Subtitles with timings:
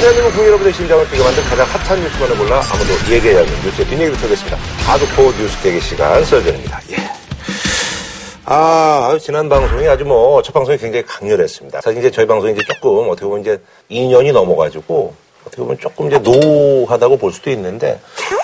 [0.00, 4.12] 대한민국 국민 여러분의 심장을 뛰게 만든 가장 핫한 뉴스만을 골라 아무도 얘기하지 않는 뉴스의 뒷얘기를
[4.12, 4.56] 펴겠습니다.
[4.86, 6.80] 하드코어 뉴스 대기 시간 썰전입니다.
[6.92, 6.96] 예.
[8.44, 11.80] 아, 지난 방송이 아주 뭐, 첫 방송이 굉장히 강렬했습니다.
[11.80, 15.14] 사실 이제 저희 방송이 이제 조금 어떻게 보면 이제 2년이 넘어가지고
[15.48, 17.98] 어떻게 보면 조금 이제 노하다고 볼 수도 있는데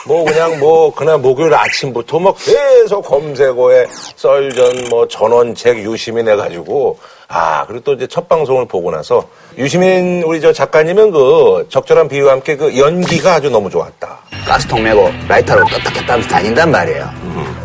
[0.07, 6.99] 뭐 그냥 뭐 그날 목요일 아침부터 막 계속 검색어에 썰전 뭐 전원책 유시민 해가지고
[7.29, 12.33] 아 그리고 또 이제 첫 방송을 보고 나서 유시민 우리 저 작가님은 그 적절한 비유와
[12.33, 14.19] 함께 그 연기가 아주 너무 좋았다.
[14.47, 17.09] 가스통 메고 라이터로 떴다 하면서 다닌단 말이에요.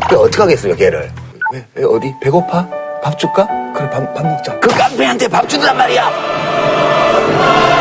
[0.08, 1.10] 그 어떻게 하겠어요, 걔를?
[1.52, 2.12] 왜, 왜, 어디?
[2.22, 2.66] 배고파?
[3.02, 3.46] 밥 줄까?
[3.74, 4.58] 그래, 밥, 밥 먹자.
[4.60, 7.79] 그 깡패한테 밥 준단 말이야!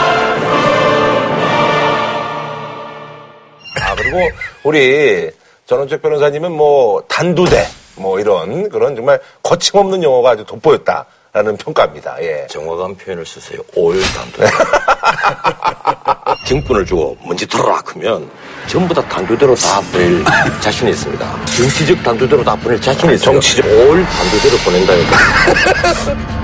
[3.82, 4.20] 아, 그리고
[4.64, 5.30] 우리
[5.66, 12.18] 전원책 변호사님은 뭐 단두대 뭐 이런 그런 정말 거침없는 용어가 아주 돋보였다 라는 평가입니다.
[12.24, 12.48] 예.
[12.50, 13.62] 정확한 표현을 쓰세요.
[13.76, 14.42] 올단두.
[16.48, 18.28] 정권을 주고 먼지 들어라 하면
[18.66, 20.24] 전부 다 단두대로 다 보낼
[20.60, 21.46] 자신이 있습니다.
[21.46, 23.34] 정치적 단두대로 다 보낼 자신이 있어요.
[23.34, 23.64] 정치적.
[23.66, 25.18] 올 단두대로 보낸다니까.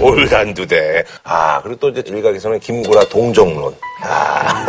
[0.00, 1.04] 올 단두대.
[1.24, 3.74] 아, 그리고 또 이제 일각에서는 김구라 동정론.
[4.02, 4.66] 아,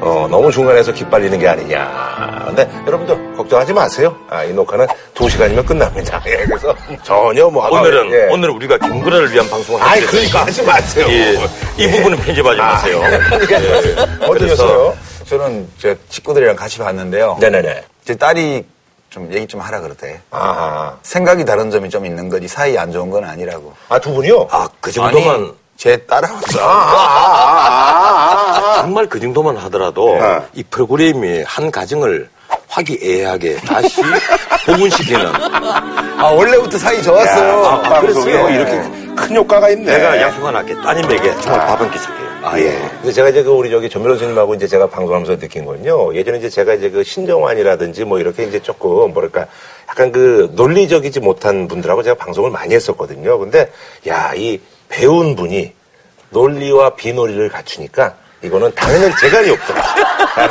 [0.00, 2.44] 어, 너무 중간에서 기빨리는 게 아니냐.
[2.46, 4.16] 근데 여러분들 걱정하지 마세요.
[4.28, 6.22] 아, 이 녹화는 두 시간이면 끝납니다.
[6.26, 7.68] 예, 그래서 전혀 뭐.
[7.68, 8.28] 오늘은 예.
[8.30, 11.06] 오늘 우리가 김구라를 위한 방송을 아이, 하기로 그러니까 하지 마세요.
[11.08, 11.38] 예,
[11.84, 13.02] 이 부분은 편집하지 마세요.
[13.50, 14.26] 예.
[14.26, 14.96] 어떠셨어요?
[15.26, 17.36] 저는 저 친구들이랑 같이 봤는데요.
[17.40, 17.82] 네네네.
[18.04, 18.64] 제 딸이
[19.16, 20.20] 좀 얘기 좀 하라 그러대.
[20.30, 20.94] 아하.
[21.02, 23.72] 생각이 다른 점이 좀 있는 거지 사이 안 좋은 건 아니라고.
[23.88, 24.48] 아, 두 분이요?
[24.50, 26.38] 아, 그 정도만 아니, 제 딸하고
[28.76, 30.40] 정말 그 정도만 하더라도 네.
[30.52, 32.28] 이 프로그램이 한 가정을
[32.68, 34.02] 화기애애하게 다시
[34.66, 35.32] 복원시키는
[36.18, 37.64] 아 원래부터 사이 좋았어요.
[37.64, 38.50] 아, 방송에 그랬어요.
[38.50, 39.96] 이렇게 큰 효과가 있네.
[39.98, 42.20] 내가 약속 하나 할게 따님 에게 정말 밥한끼 줄게.
[42.42, 42.70] 아, 예.
[43.00, 46.14] 근데 제가 이제 그 우리 저기 전 변호사님하고 이제 제가 방송하면서 느낀 건요.
[46.14, 49.46] 예전에 이제 제가 이제 그 신정환이라든지 뭐 이렇게 이제 조금 뭐랄까
[49.88, 53.38] 약간 그 논리적이지 못한 분들하고 제가 방송을 많이 했었거든요.
[53.38, 53.72] 근데
[54.06, 55.72] 야, 이 배운 분이
[56.30, 59.82] 논리와 비논리를 갖추니까 이거는 당연히 재간이 없더라.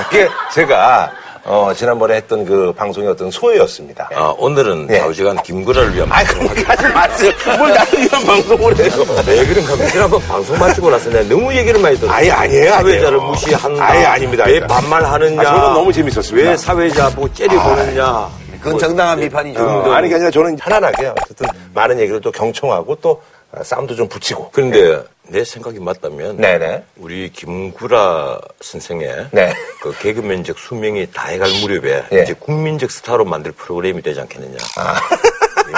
[0.10, 1.12] 그게 제가
[1.48, 4.10] 어, 지난번에 했던 그 방송의 어떤 소회였습니다.
[4.16, 4.98] 아, 오늘은 예.
[4.98, 7.32] 좌우지간 김구라를 위한 아이, 그렇게 하지 마세요.
[7.60, 8.92] 뭘 나를 위한 방송을 해요.
[9.28, 12.12] 왜 그런가 하면 지난번 방송 마치고 나서 내가 너무 얘기를 많이 들었어.
[12.16, 13.22] 아예 아니에요, 사회자를 아니에요.
[13.22, 13.86] 무시한다.
[13.86, 14.60] 아예 아닙니다, 왜.
[14.62, 15.42] 반말하느냐.
[15.42, 16.50] 아, 저는 너무 재밌었습니다.
[16.50, 18.28] 왜 사회자 보고 째려보느냐.
[18.60, 19.64] 그건 정당한 비판이죠.
[19.64, 24.08] 어, 아니, 그게 아니라 저는 편안하게 어쨌든 많은 얘기를 또 경청하고 또 어, 싸움도 좀
[24.08, 24.50] 붙이고.
[24.52, 26.84] 그런데 내 생각이 맞다면 네네.
[26.98, 29.54] 우리 김구라 선생의 네.
[29.82, 32.24] 그 개그맨적 수명이 다해갈 무렵에 예.
[32.24, 34.58] 이제 국민적 스타로 만들 프로그램이 되지 않겠느냐.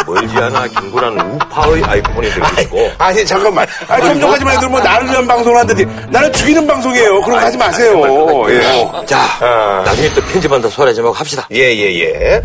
[0.06, 3.66] 멀지 않아 김구라는 우파의 아이콘이 될 것이고 아니, 잠깐만.
[3.88, 7.22] 아니, 감정하지만 애들 뭐 나를 위한 방송을 하는데 나는 죽이는 방송이에요.
[7.22, 8.46] 그런 거 하지 마세요.
[8.50, 9.06] 예.
[9.06, 9.84] 자 아.
[9.86, 11.48] 나중에 또 편집한다 소리 하고 합시다.
[11.52, 12.42] 예, 예, 예.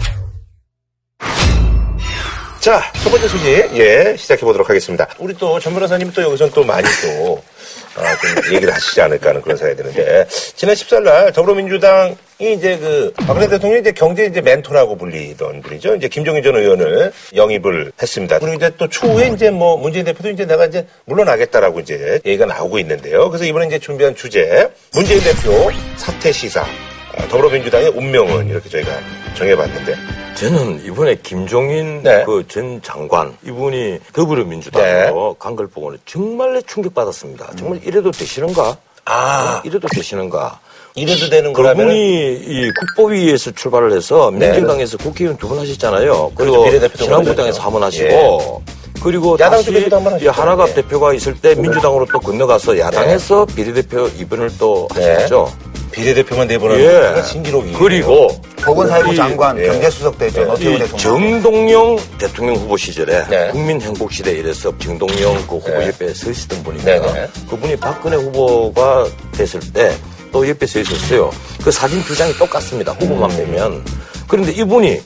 [2.62, 5.08] 자, 첫 번째 소식, 예, 시작해보도록 하겠습니다.
[5.18, 8.02] 우리 또 전 변호사님 또 여기서 또 많이 또, 어,
[8.44, 13.48] 좀 얘기를 하시지 않을까 하는 그런 생각이 드는데, 지난 14일 날 더불어민주당이 이제 그, 박근혜
[13.48, 15.96] 대통령이 이제 경제 이제 멘토라고 불리던 분이죠.
[15.96, 18.38] 이제 김종인 전 의원을 영입을 했습니다.
[18.38, 22.78] 그리고 이제 또 추후에 이제 뭐 문재인 대표도 이제 내가 이제 물러나겠다라고 이제 얘기가 나오고
[22.78, 23.28] 있는데요.
[23.28, 26.66] 그래서 이번에 이제 준비한 주제, 문재인 대표 사퇴 시사, 아,
[27.28, 28.90] 더불어민주당의 운명은 이렇게 저희가
[29.36, 29.94] 정해봤는데
[30.34, 32.24] 저는 이번에 김종인 네.
[32.24, 37.52] 그전 장관 이분이 더불어민주당으로 간걸 보고는 정말 충격받았습니다.
[37.56, 38.76] 정말 이래도 되시는가?
[39.04, 40.58] 아 이래도 되시는가?
[40.94, 46.32] 이래도 되는 거라면 그분이 이 국보위에서 출발을 해서 민주당에서 국회의원 두 번 하셨잖아요.
[46.34, 46.70] 그리고 네.
[46.70, 47.62] 비례대표도 신한국당에서.
[47.62, 48.62] 한 번 하시고
[49.02, 50.24] 그리고 야당 다시 쪽에서도 한번 하셨죠.
[50.26, 50.74] 이 하나갑 네.
[50.76, 55.14] 대표가 있을 때 민주당으로 또 건너가서 야당에서 비례대표 이번을 또 네.
[55.14, 55.50] 하셨죠.
[55.92, 57.14] 비례대표만 내보는 예.
[57.18, 57.22] 예.
[57.22, 58.28] 신기록이 그리고
[58.62, 59.66] 보건사회부 이- 장관, 예.
[59.68, 60.98] 경제수석 노태우 이 대통령.
[60.98, 63.48] 정동영 대통령 후보 시절에 네.
[63.50, 65.88] 국민행복시대 이래서 정동영 그 후보 네.
[65.88, 67.00] 옆에 서 있었던 분이고요.
[67.02, 67.28] 네, 네.
[67.48, 69.92] 그분이 박근혜 후보가 됐을 때
[70.32, 71.30] 또 옆에 서 있었어요.
[71.62, 72.92] 그 사진 두 장이 똑같습니다.
[72.92, 73.36] 후보만 음.
[73.36, 73.84] 빼면.
[74.26, 74.98] 그런데 이분이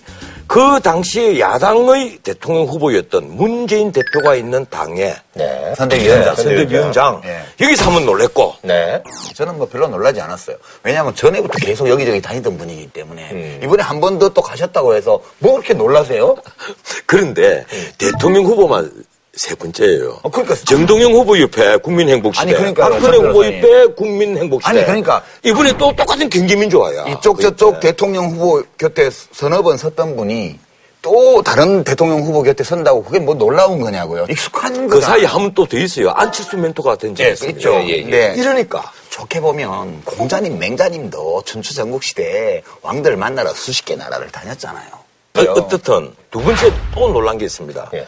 [0.47, 5.75] 그 당시에 야당의 대통령 후보였던 문재인 대표가 있는 당의 네.
[5.77, 6.35] 선대위원장.
[6.37, 7.41] 선대위원장 예.
[7.65, 9.03] 여기서 한번 놀랬고 네.
[9.35, 10.57] 저는 뭐 별로 놀라지 않았어요.
[10.83, 13.61] 왜냐하면 전에부터 계속 여기저기 다니던 분이기 때문에 음.
[13.63, 16.37] 이번에 한 번 더 또 가셨다고 해서 뭐 그렇게 놀라세요?
[17.07, 17.89] 그런데 음.
[17.99, 18.91] 대통령 후보만
[19.37, 20.21] 세 번째예요.
[20.23, 23.59] 어, 그러니까 정동영 후보 옆에 국민행복시대, 아니, 그러니까요, 박근혜 전 후보 변호사님.
[23.59, 24.71] 옆에 국민행복시대.
[24.71, 25.23] 아니, 그러니까.
[25.43, 27.05] 이번에 또 똑같은 경기민주화야.
[27.09, 30.59] 이쪽 저쪽 대통령 후보 곁에 서너 번 섰던 분이
[31.03, 34.27] 또 다른 대통령 후보 곁에 선다고 그게 뭐 놀라운 거냐고요.
[34.29, 35.07] 익숙한 그 거다.
[35.07, 36.11] 사이에 한분 또 더 있어요.
[36.11, 37.49] 안철수 멘토가 된 적이 예.
[37.51, 37.75] 있죠.
[37.75, 38.03] 예, 예, 예.
[38.05, 38.35] 네.
[38.39, 44.89] 이러니까 좋게 보면 공자님, 맹자님도 춘추전국 시대에 왕들 만나러 수십 개 나라를 다녔잖아요.
[45.37, 47.91] 어, 어떻든 두 번째 또 놀란 게 있습니다.
[47.95, 48.07] 예.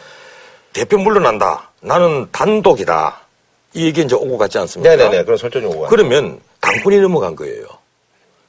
[0.73, 1.69] 대표 물러난다.
[1.81, 3.19] 나는 단독이다.
[3.73, 4.95] 이 얘기 이제 오고 갔지 않습니까?
[4.95, 5.23] 네네네.
[5.23, 5.81] 그런 설정이 오고.
[5.83, 7.65] 가 그러면 당권이 넘어간 거예요.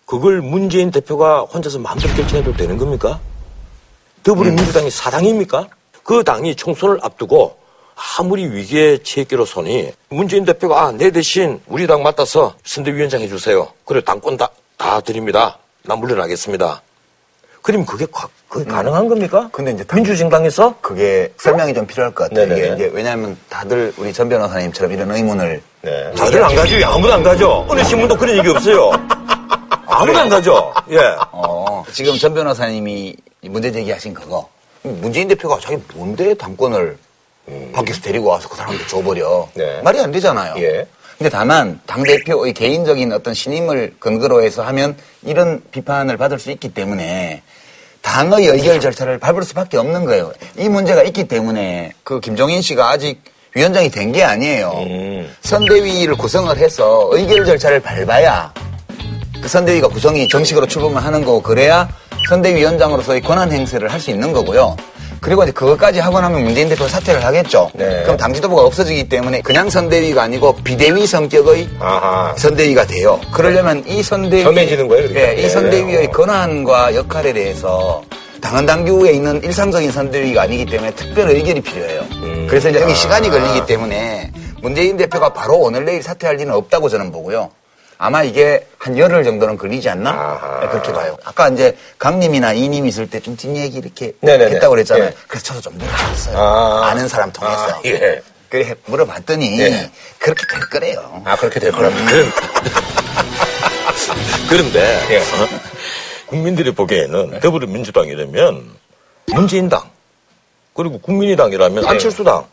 [0.07, 3.21] 그걸 문재인 대표가 혼자서 마음대로 결정해도 되는 겁니까?
[4.23, 5.69] 더불어민주당이 사당입니까?
[6.03, 7.57] 그 당이 총선을 앞두고
[8.19, 13.69] 아무리 위기에 처했기로서니 문재인 대표가 아, 내 대신 우리 당 맡아서 선대위원장 해주세요.
[13.85, 15.59] 그래 당권 다, 다 드립니다.
[15.83, 16.83] 나 물러나겠습니다.
[17.63, 19.49] 그럼 그게, 가, 그게 가능한 겁니까?
[19.53, 22.47] 근데 이제 당- 민주정당에서 그게 설명이 좀 필요할 것 같아요.
[22.47, 22.67] 네네네.
[22.67, 26.13] 이게 이제 왜냐하면 다들 우리 전 변호사님처럼 이런 의문을 네.
[26.17, 26.87] 다들 안 가죠.
[26.87, 27.67] 아무도 안 가죠.
[27.69, 28.91] 어느 신문도 그런 얘기 없어요.
[29.87, 30.73] 아무도 안 가죠.
[30.91, 30.99] 예.
[31.33, 34.49] 어, 지금 전 변호사님이 문제 제기하신 그거
[34.83, 36.97] 문재인 대표가 자기 뭔데 당권을
[37.73, 39.81] 밖에서 데리고 와서 그 사람한테 줘버려 네.
[39.83, 40.55] 말이 안 되잖아요.
[40.59, 40.87] 예.
[41.21, 46.71] 근데 다만 당 대표의 개인적인 어떤 신임을 근거로 해서 하면 이런 비판을 받을 수 있기
[46.73, 47.43] 때문에
[48.01, 50.33] 당의 의결 절차를 밟을 수밖에 없는 거예요.
[50.57, 53.21] 이 문제가 있기 때문에 그 김종인 씨가 아직
[53.55, 54.73] 위원장이 된 게 아니에요.
[54.87, 55.31] 음.
[55.43, 58.55] 선대위를 구성을 해서 의결 절차를 밟아야
[59.43, 61.87] 그 선대위가 구성이 정식으로 출범을 하는 거고 그래야
[62.31, 64.75] 선대위원장으로서의 권한 행사를 할 수 있는 거고요.
[65.21, 67.71] 그리고 이제 그것까지 하고 나면 문재인 대표가 사퇴를 하겠죠.
[67.75, 68.03] 네.
[68.03, 72.35] 그럼 당 지도부가 없어지기 때문에 그냥 선대위가 아니고 비대위 성격의 아하.
[72.37, 73.21] 선대위가 돼요.
[73.33, 75.33] 그러려면 이 선대위 정해지는 거예요, 그러니까.
[75.35, 75.43] 예, 예.
[75.43, 78.03] 이 선대위의 권한과 역할에 대해서
[78.41, 82.01] 당헌 당규에 있는 일상적인 선대위가 아니기 때문에 특별 의결이 필요해요.
[82.23, 82.47] 음.
[82.49, 82.95] 그래서 이제 여기 아.
[82.95, 84.33] 시간이 걸리기 때문에
[84.63, 87.51] 문재인 대표가 바로 오늘 내일 사퇴할 리는 없다고 저는 보고요.
[88.03, 90.09] 아마 이게 한 열흘 정도는 걸리지 않나?
[90.11, 90.61] 아하.
[90.61, 91.19] 네, 그렇게 봐요.
[91.23, 94.55] 아까 이제 강님이나 이님 있을 때 좀 뒷얘기 이렇게 네네네.
[94.55, 95.05] 했다고 그랬잖아요.
[95.09, 95.15] 예.
[95.29, 96.39] 그래서 저도 좀 물어봤어요.
[96.39, 96.87] 아.
[96.89, 96.95] 아.
[96.95, 97.61] 는 사람 통해서.
[97.63, 98.23] 아, 예.
[98.49, 99.91] 그래 물어봤더니 예.
[100.19, 101.21] 그렇게 될 거래요.
[101.27, 102.11] 아, 그렇게 될 거랍니다.
[102.11, 102.33] 그런,
[104.49, 105.19] 그런데 예.
[105.19, 105.49] 어,
[106.27, 108.65] 국민들이 보기에는 더불어민주당이라면
[109.35, 109.83] 문재인당
[110.73, 112.47] 그리고 국민의당이라면 안철수당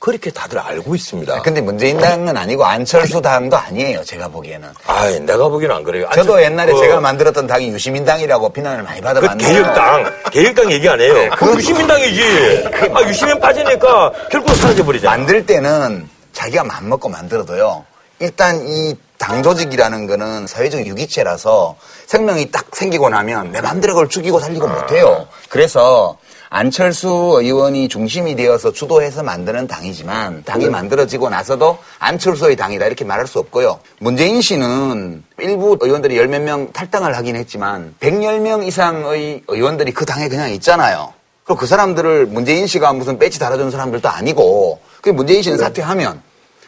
[0.00, 1.42] 그렇게 다들 알고 있습니다.
[1.42, 4.02] 근데 문재인 당은 아니고 안철수 당도 아니에요.
[4.02, 4.66] 제가 보기에는.
[4.86, 6.06] 아, 내가 보기에는 안 그래요.
[6.14, 10.72] 저도 안철수- 옛날에 그- 제가 만들었던 당이 유시민 당이라고 비난을 많이 그 받아봤는데 개혁당, 개혁당
[10.72, 11.28] 얘기 안 해요.
[11.36, 12.70] 그 유시민 당이지.
[12.94, 15.14] 아, 유시민 빠지니까 결국 사라져 버리잖아.
[15.18, 17.84] 만들 때는 자기가 맘 먹고 만들어도요.
[18.20, 21.76] 일단 이 당 조직이라는 거는 사회적 유기체라서
[22.06, 25.28] 생명이 딱 생기고 나면 내 맘대로 그걸 죽이고 살리고 못해요.
[25.50, 26.16] 그래서
[26.52, 33.38] 안철수 의원이 중심이 되어서 주도해서 만드는 당이지만 당이 만들어지고 나서도 안철수의 당이다 이렇게 말할 수
[33.38, 33.78] 없고요.
[34.00, 40.28] 문재인 씨는 일부 의원들이 열 몇 명 탈당을 하긴 했지만 110명 이상의 의원들이 그 당에
[40.28, 41.12] 그냥 있잖아요.
[41.44, 46.20] 그리고 그 사람들을 문재인 씨가 무슨 배지 달아주는 사람들도 아니고 그 문재인 씨는 사퇴하면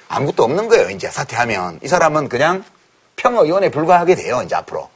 [0.08, 0.90] 아무것도 없는 거예요.
[0.90, 2.62] 이제 사퇴하면 이 사람은 그냥
[3.16, 4.42] 평의원에 불과하게 돼요.
[4.44, 4.88] 이제 앞으로.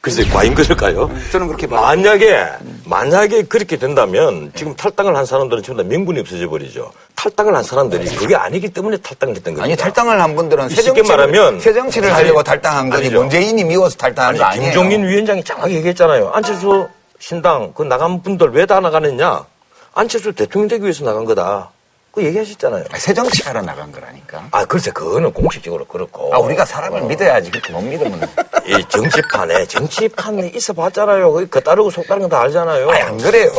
[0.00, 1.10] 글쎄, 과연 그럴까요?
[1.30, 1.80] 저는 그렇게 봐요.
[1.82, 2.44] 만약에,
[2.84, 6.90] 만약에 그렇게 된다면 지금 탈당을 한 사람들은 전부 다 명분이 없어져 버리죠.
[7.14, 9.64] 탈당을 한 사람들이 그게 아니기 때문에 탈당을 했던 겁니다.
[9.64, 13.20] 아니 탈당을 한 분들은 쉽게 새정치를, 말하면 새 정치를 아니, 하려고 탈당한 거지 아니죠.
[13.20, 14.72] 문재인이 미워서 탈당한 거 아니, 아니에요.
[14.72, 16.30] 김종인 위원장이 정확히 얘기했잖아요.
[16.34, 16.88] 안철수
[17.20, 19.44] 신당 그 나간 분들 왜 다 나가느냐?
[19.94, 21.70] 안철수 대통령 되기 위해서 나간 거다.
[22.12, 22.84] 그 얘기하셨잖아요.
[22.90, 24.46] 아니, 새정치하러 나간 거라니까.
[24.50, 26.32] 아, 글쎄, 그거는 공식적으로 그렇고.
[26.34, 28.20] 아 우리가 사람을 믿어야지 그렇게 못 믿으면.
[28.66, 31.32] 이 정치판에, 정치판에 있어 봤잖아요.
[31.48, 32.90] 그 따르고 속 따르는 거 다 알잖아요.
[32.90, 33.50] 아니 안 그래요.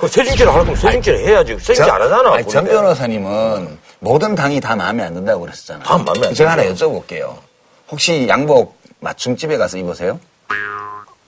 [0.00, 1.56] 그 새정치를 하려면 새정치를 해야지.
[1.60, 2.34] 새정치 안 하잖아.
[2.34, 2.64] 아니, 전.
[2.64, 5.84] 변호사님은 모든 당이 다 마음에 안 든다고 그랬었잖아요.
[5.84, 6.64] 다 마음에 안 제가 하나.
[6.64, 7.36] 여쭤볼게요.
[7.88, 10.18] 혹시 양복 맞춤집에 가서 입으세요?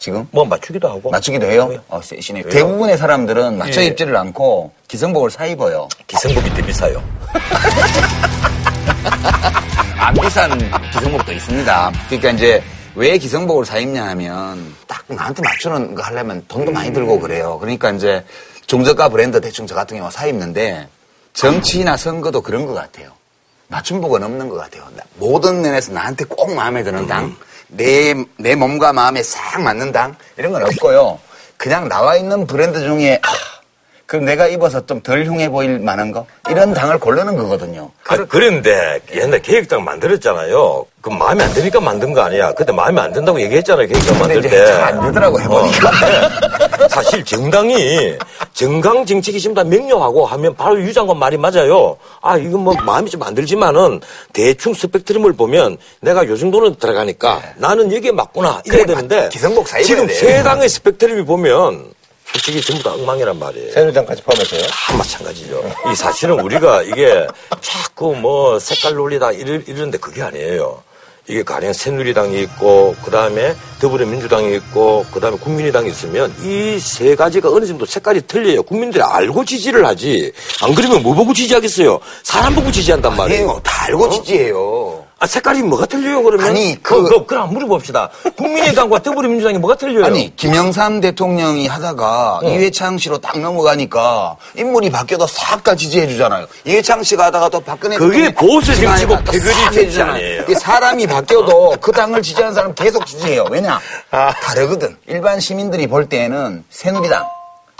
[0.04, 0.28] 지금?
[0.32, 1.10] 뭐 맞추기도 하고.
[1.10, 1.66] 맞추기도 해요?
[1.66, 1.80] 네.
[1.88, 2.42] 어, 세시네.
[2.44, 2.52] 왜요?
[2.52, 3.86] 대부분의 사람들은 맞춰 예.
[3.86, 5.88] 입지를 않고 기성복을 사 입어요.
[6.06, 7.02] 기성복이 더 비싸요.
[9.96, 10.58] 안 비싼
[10.92, 11.92] 기성복도 있습니다.
[12.08, 12.62] 그러니까 이제
[12.94, 17.58] 왜 기성복을 사 입냐 하면 딱 나한테 맞추는 거 하려면 돈도 많이 들고 그래요.
[17.58, 18.22] 그러니까 이제
[18.66, 20.86] 중저가 브랜드 대충 저 같은 경우 사 입는데
[21.32, 23.08] 정치나 선거도 그런 것 같아요.
[23.68, 24.84] 맞춤복은 없는 것 같아요.
[24.94, 27.34] 나- 모든 면에서 나한테 꼭 마음에 드는 당,
[27.68, 31.18] 내, 내 몸과 마음에 싹 맞는 당, 이런 건 없고요.
[31.56, 33.28] 그냥 나와 있는 브랜드 중에, 아,
[34.06, 36.26] 그럼 내가 입어서 좀 덜 흉해 보일 만한 거?
[36.50, 37.90] 이런 당을 고르는 거거든요.
[38.06, 40.86] 아, 그런데 옛날 계획당 만들었잖아요.
[41.00, 42.52] 그 마음에 안 드니까 만든 거 아니야.
[42.52, 43.86] 그때 마음에 안 든다고 얘기했잖아요.
[43.88, 44.66] 계획당 만들 때.
[44.66, 45.88] 잘안 되더라고 해보니까.
[45.88, 46.88] 어.
[46.88, 48.16] 사실 정당이
[48.52, 51.96] 정강 정책이 지금 다 명료하고 하면 바로 유 장관 말이 맞아요.
[52.22, 54.00] 아 이건 뭐 마음이 좀 안 들지만은
[54.34, 58.86] 대충 스펙트럼을 보면 내가 요 정도는 들어가니까 나는 여기에 맞구나 이래야 네.
[58.86, 60.12] 되는데 기성복 사입어야 지금 돼.
[60.12, 61.93] 세 당의 스펙트럼이 보면
[62.34, 63.72] 솔직히 전부 다 엉망이란 말이에요.
[63.72, 64.62] 새누리당까지 포함해서요?
[64.62, 65.62] 다 마찬가지죠.
[65.92, 67.26] 이 사실은 우리가 이게
[67.60, 70.82] 자꾸 뭐 색깔 논리다 이러, 이러는데 그게 아니에요.
[71.26, 77.86] 이게 가령 새누리당이 있고 그다음에 더불어민주당이 있고 그다음에 국민의당이 있으면 이 세 가지가 어느 정도
[77.86, 78.62] 색깔이 틀려요.
[78.64, 80.32] 국민들이 알고 지지를 하지.
[80.60, 81.98] 안 그러면 뭐 보고 지지하겠어요?
[82.24, 83.42] 사람 보고 지지한단 말이에요.
[83.44, 83.60] 아니에요.
[83.62, 85.03] 다 알고 지지해요.
[85.20, 86.46] 아, 색깔이 뭐가 틀려요, 그러면?
[86.46, 88.10] 아니, 그- 그, 그, 그럼 물어봅시다.
[88.36, 90.04] 국민의당과 더불어민주당이 뭐가 틀려요?
[90.04, 96.46] 아니 김영삼 대통령이 하다가 이회창 씨로 딱 넘어가니까 인물이 바뀌어도 싹 다 지지해 주잖아요.
[96.66, 100.02] 이회창 씨가 하다가 또 박근혜 그게 보수 정치고 또 개그리 싹 정치.
[100.02, 100.44] 아니에요.
[100.58, 103.46] 사람이 바뀌어도 그 당을 지지하는 사람 계속 지지해요.
[103.50, 103.80] 왜냐?
[104.10, 104.34] 아.
[104.34, 104.96] 다르거든.
[105.06, 107.24] 일반 시민들이 볼 때에는 새누리당,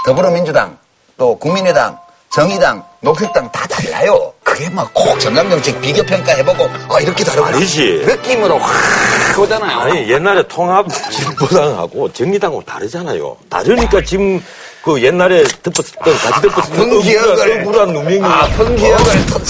[0.07, 0.79] 더불어민주당,
[1.19, 1.99] 또 국민의당,
[2.33, 4.33] 정의당, 녹색당 다 달라요.
[4.55, 7.57] 그게 막꼭 정강정책 비교평가 해보고 어, 이렇게 다르구나.
[7.57, 8.05] 아니지.
[8.07, 9.81] 느낌으로 확 오잖아요.
[9.81, 13.37] 아니, 옛날에 통합 진보당하고 정의당하고 다르잖아요.
[13.51, 14.41] 다르니까 지금
[14.85, 18.23] 그 옛날에 덮었던, 같이 덮었던 아픈 기억을 억울한 누명이.
[18.23, 19.43] 아픈 기억을 탁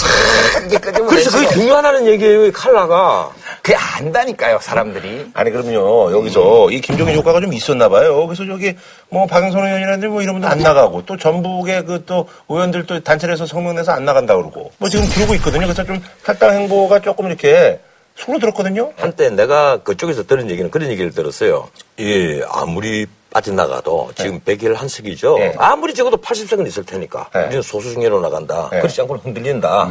[0.66, 3.28] 이제 끄집어내시고 그래서 그게 중요하다는 얘기예요, 이 칼라가.
[3.64, 8.26] 그게 안다니까요 사람들이 아니 그럼요 여기서 이 김종인 효과가 좀 있었나 봐요.
[8.26, 8.74] 그래서 저기
[9.08, 13.46] 뭐 박영선 의원이라든지 뭐 이런 분들 안 나가고 또 전북의 그 또 의원들 또 단체에서
[13.46, 15.62] 성명 내서 안 나간다 그러고 뭐 지금 그러고 있거든요.
[15.62, 17.80] 그래서 좀 탈당 행보가 조금 이렇게
[18.16, 18.92] 속으로 들었거든요.
[18.96, 21.68] 한때 내가 그쪽에서 들은 얘기는 그런 얘기를 들었어요.
[21.96, 25.38] 이 아무리 빠져나가도 지금 100일 한석이죠.
[25.38, 25.54] 네.
[25.56, 27.30] 아무리 적어도 80석은 있을 테니까.
[27.32, 27.44] 네.
[27.46, 28.68] 우리는 소수중계로 나간다.
[28.70, 28.80] 네.
[28.80, 29.88] 그렇지 않고는 흔들린다.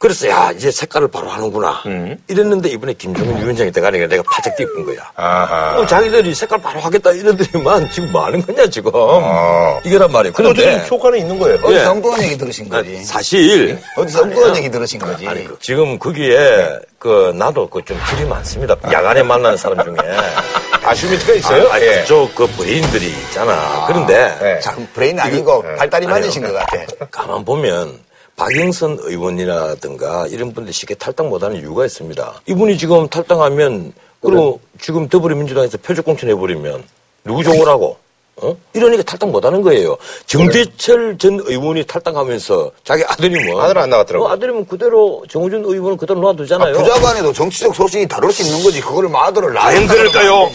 [0.00, 0.06] 네.
[0.08, 1.82] 그래서 야 이제 색깔을 바로 하는구나.
[1.84, 2.16] 음.
[2.26, 4.96] 이랬는데 이번에 김종인 위원장이 돼가니까 내가 바짝 뛰은 거야.
[5.14, 5.78] 아하.
[5.78, 8.90] 어, 자기들이 색깔 바로 하겠다 이러더니만 지금 뭐 하는 거냐 지금.
[8.94, 9.78] 아.
[9.84, 10.32] 이게란 말이에요.
[10.34, 11.56] 그런데 효과는 있는 거예요.
[11.62, 11.84] 어디서 예.
[11.84, 17.32] 엉뚱한 얘기 들으신 거지 사실 어디서 엉뚱한 얘기 들으신 거지 아니, 그 지금 거기에 그
[17.36, 18.76] 나도 그좀 길이 많습니다.
[18.90, 19.96] 야간에 만나는 사람 중에
[20.82, 21.68] 아쉬움이가 있어요.
[21.68, 22.00] 아, 아, 예.
[22.00, 23.84] 그쪽 그 브레인들이 있잖아.
[23.86, 24.60] 그런데 네.
[24.60, 25.76] 참 브레인 아니고 네.
[25.76, 26.20] 발다리 아니요.
[26.20, 26.78] 맞으신 것 같아
[27.10, 27.98] 가만 보면
[28.40, 32.40] 박영선 의원이라든가 이런 분들이 쉽게 탈당 못하는 이유가 있습니다.
[32.46, 33.92] 이분이 지금 탈당하면
[34.22, 36.82] 그리고 지금 더불어민주당에서 표적 공천해버리면
[37.24, 37.98] 누구 좋으라고?
[38.36, 38.56] 어?
[38.72, 39.98] 이러니까 탈당 못하는 거예요.
[40.24, 44.30] 정대철 전 의원이 탈당하면서 자기 아들이 뭐 아들 안 나갔더라고요.
[44.30, 46.72] 어, 아들이면 그대로 정우준 의원은 그대로 놔두잖아요.
[46.72, 50.48] 부자간에도 정치적 소신이 다를 수 있는 거지 그거를 마들을 안 들을까요?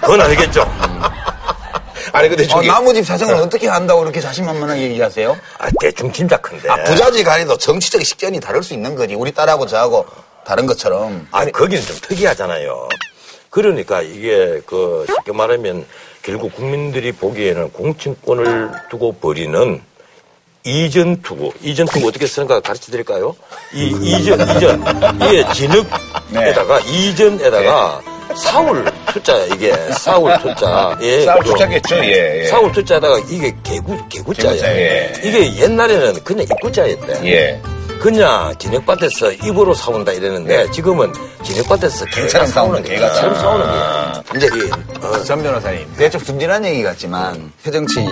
[0.00, 0.64] 그건 알겠죠.
[2.12, 5.36] 아니 근데 어, 저기 나무 집 사정을 어 떻게 한다고 그렇게 자신만만하게 얘기하세요?
[5.58, 6.70] 아, 대충 짐작한데.
[6.70, 9.14] 아, 부자지 간에도 정치적 식견이 다를 수 있는 거지.
[9.14, 10.06] 우리 딸하고 저하고
[10.44, 11.26] 다른 것처럼.
[11.32, 12.88] 아니, 거기는 좀 특이하잖아요.
[13.50, 15.86] 그러니까 이게 그 쉽게 말하면
[16.22, 19.82] 결국 국민들이 보기에는 공천권을 두고 벌이는
[20.64, 21.52] 이전 투구.
[21.62, 23.34] 이전 투구 어떻게 쓰는가 가르쳐 드릴까요?
[23.74, 24.82] 이 이전, 이전.
[25.20, 28.00] 이게 진흙에다가 이전에다가
[28.36, 29.72] 사울 투자야, 이게.
[29.92, 30.96] 사울 투자.
[31.02, 31.24] 예.
[31.24, 31.96] 그 투자겠죠.
[32.04, 32.40] 예.
[32.40, 32.44] 예.
[32.46, 34.52] 사울 투자에다가 이게 개구, 개구자야.
[34.52, 35.12] 개구자, 예.
[35.24, 37.24] 이게 옛날에는 그냥 입구자였대.
[37.26, 37.60] 예.
[38.00, 41.12] 그냥 진흙밭에서 입으로 사온다 이랬는데 지금은
[41.44, 42.82] 진흙밭에서 개처럼 싸우는.
[42.82, 43.08] 개가.
[43.12, 44.22] 개처럼 싸우는 거야.
[44.36, 48.04] 이제 이, 어, 전 변호사님, 좀 둔진한 얘기 같지만 새정치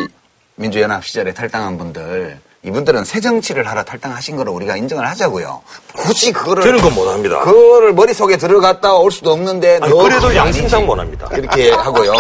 [0.55, 5.63] 민주연합 시절에 탈당한 분들 이분들은 새 정치를 하러 탈당하신 거를 우리가 인정을 하자고요.
[5.95, 7.41] 굳이 그거를 저는 그건 못합니다.
[7.41, 10.85] 그거를 머릿속에 들어갔다 올 수도 없는데 아니, 너 그래도 양심상.
[10.85, 11.27] 못합니다.
[11.29, 12.13] 그렇게 하고요.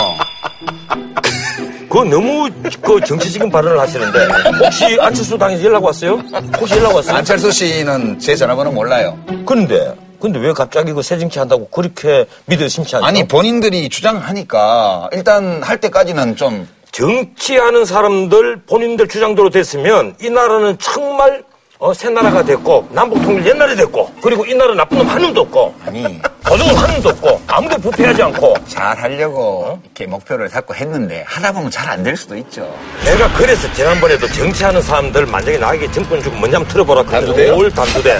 [1.90, 2.48] 그거 너무
[2.80, 4.28] 그 정치적인 발언을 하시는데
[4.64, 6.22] 혹시 안철수 당에서 연락 왔어요?
[6.58, 7.16] 혹시 연락 왔어요?
[7.16, 9.18] 안철수 씨는 제 전화번호 몰라요.
[9.44, 13.04] 근데 근데 왜 갑자기 그 새정치 한다고 그렇게 믿어 심치 않죠?
[13.06, 21.42] 아니 본인들이 주장하니까 일단 할 때까지는 좀 정치하는 사람들 본인들 주장대로 됐으면 이 나라는 정말
[21.78, 25.40] 어, 새 나라가 됐고 남북 통일 옛날에 됐고 그리고 이 나라 나쁜 놈 한 놈도
[25.42, 26.02] 없고 아니.
[26.44, 28.54] 도둑 한 놈도 없고 아무도 부패하지 않고.
[28.68, 32.70] 잘 하려고 이렇게 목표를 잡고 했는데 하다 보면 잘 안 될 수도 있죠.
[33.04, 37.56] 내가 그래서 지난번에도 정치하는 사람들 만약에 나에게 정권 주고 뭔지 한번 틀어보라 단두대요?
[37.56, 38.12] 올 단두대.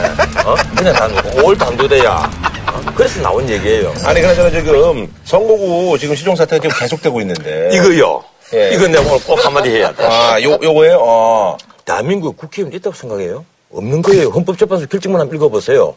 [0.46, 0.54] 어?
[0.76, 2.30] 그냥 단두대 올 단두대야.
[2.72, 2.92] 어?
[2.96, 3.92] 그래서 나온 얘기예요.
[4.06, 7.68] 아니 그나저나 지금 선거구 지금 시종 사태가 지금 계속되고 있는데.
[7.72, 8.22] 이거요
[8.54, 8.70] 예.
[8.74, 10.98] 이거 내가 오늘 꼭 한마디 해야 돼 아, 요 요거예요.
[11.00, 11.56] 어.
[11.84, 13.44] 대한민국 국회의원 있다고 생각해요?
[13.72, 14.28] 없는 거예요.
[14.28, 15.94] 헌법재판소 결정문 한번 읽어보세요.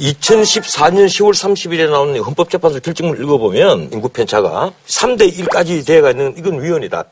[0.00, 7.04] 2014년 10월 30일에 나온 헌법재판소 결정문을 읽어보면 인구 편차가 3대 1까지 되어가 있는 이건 위헌이다.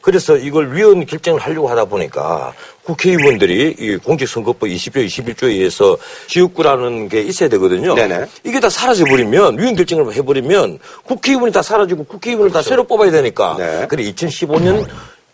[0.00, 2.52] 그래서 이걸 위헌 결정을 하려고 하다 보니까
[2.84, 5.96] 국회의원들이 이 공직선거법 20조, 21조에 의해서
[6.26, 7.94] 지역구라는 게 있어야 되거든요.
[7.94, 8.26] 네네.
[8.44, 13.56] 이게 다 사라져버리면 위헌 결정을 해버리면 국회의원이 다 사라지고 국회의원을 다 새로 뽑아야 되니까.
[13.58, 13.86] 네.
[13.88, 14.86] 그래 2015년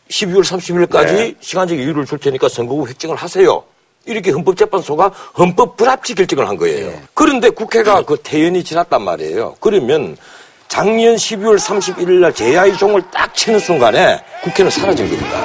[0.09, 1.35] 12월 30일까지 네.
[1.41, 3.63] 시간적 이유를 줄 테니까 선거구 획정을 하세요.
[4.07, 6.93] 이렇게 헌법재판소가 헌법 불합치 결정을 한 거예요.
[7.13, 9.57] 그런데 국회가 그 태연이 지났단 말이에요.
[9.61, 10.17] 그러면
[10.77, 15.43] 작년 12월 31일 날 제야의 종을 딱 치는 순간에 국회는 사라진 겁니다.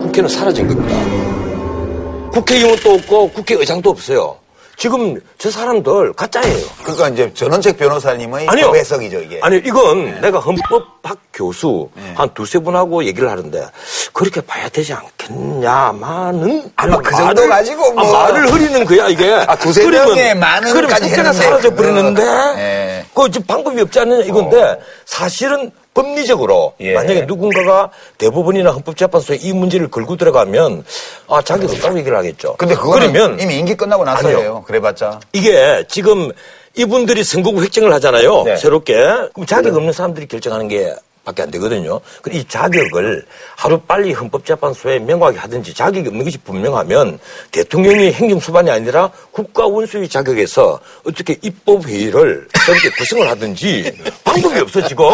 [0.00, 2.30] 국회는 사라진 겁니다.
[2.32, 4.36] 국회의원도 없고 국회의장도 없어요.
[4.76, 6.66] 지금 저 사람들 가짜예요.
[6.82, 8.66] 그러니까 이제 전원책 변호사님의 아니요.
[8.66, 9.40] 법 해석이죠 이게.
[9.42, 13.66] 아니, 이건 내가 헌법학 교수 한 두세 분하고 얘기를 하는데
[14.12, 18.04] 그렇게 봐야 되지 않겠냐마는 아마 그 정도 가지고 뭐.
[18.04, 19.32] 아, 말을 흐리는 거야, 이게.
[19.46, 22.22] 아, 두세 명의 많은 그럼 까지 국회가 했는데 사라져 버리는데
[22.58, 23.04] 예.
[23.14, 26.94] 그 지금 방법이 없지 않느냐 이건데 사실은 법리적으로 예.
[26.94, 30.84] 만약에 누군가가 대법원이나 헌법재판소에 이 문제를 걸고 들어가면
[31.28, 32.56] 아 자기가 없다고 얘기를 하겠죠.
[32.56, 34.62] 근데 그러면 이미 임기 끝나고 나서예요.
[34.66, 35.20] 그래봤자.
[35.32, 36.30] 이게 지금
[36.76, 38.42] 이분들이 선거구 획정을 하잖아요.
[38.44, 38.56] 네.
[38.56, 38.94] 새롭게.
[38.94, 42.00] 그럼 자격 없는 사람들이 결정하는 게 밖에 안 되거든요.
[42.20, 43.24] 그이 자격을
[43.56, 47.18] 하루 빨리 헌법재판소에 명확히 하든지 자격이 없는 것이 분명하면
[47.50, 55.06] 대통령이 행정수반이 아니라 국가원수의 자격에서 어떻게 입법회의를 이렇게 구성을 하든지 방법이 없어, 지금.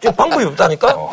[0.00, 1.10] 지금 방법이 없다니까?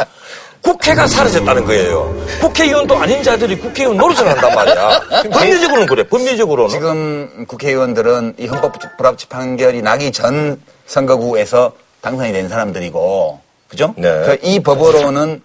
[0.62, 2.14] 국회가 사라졌다는 거예요.
[2.42, 5.02] 국회의원도 아닌 자들이 국회의원 노릇을 한단 말이야.
[5.32, 6.70] 법리적으로는 그래, 법리적으로는.
[6.70, 13.40] 지금 국회의원들은 이 헌법 불합치 판결이 나기 전 선거구에서 당선이 된 사람들이고,
[13.70, 13.94] 그죠?
[13.98, 14.38] 네.
[14.42, 15.42] 그이 법으로는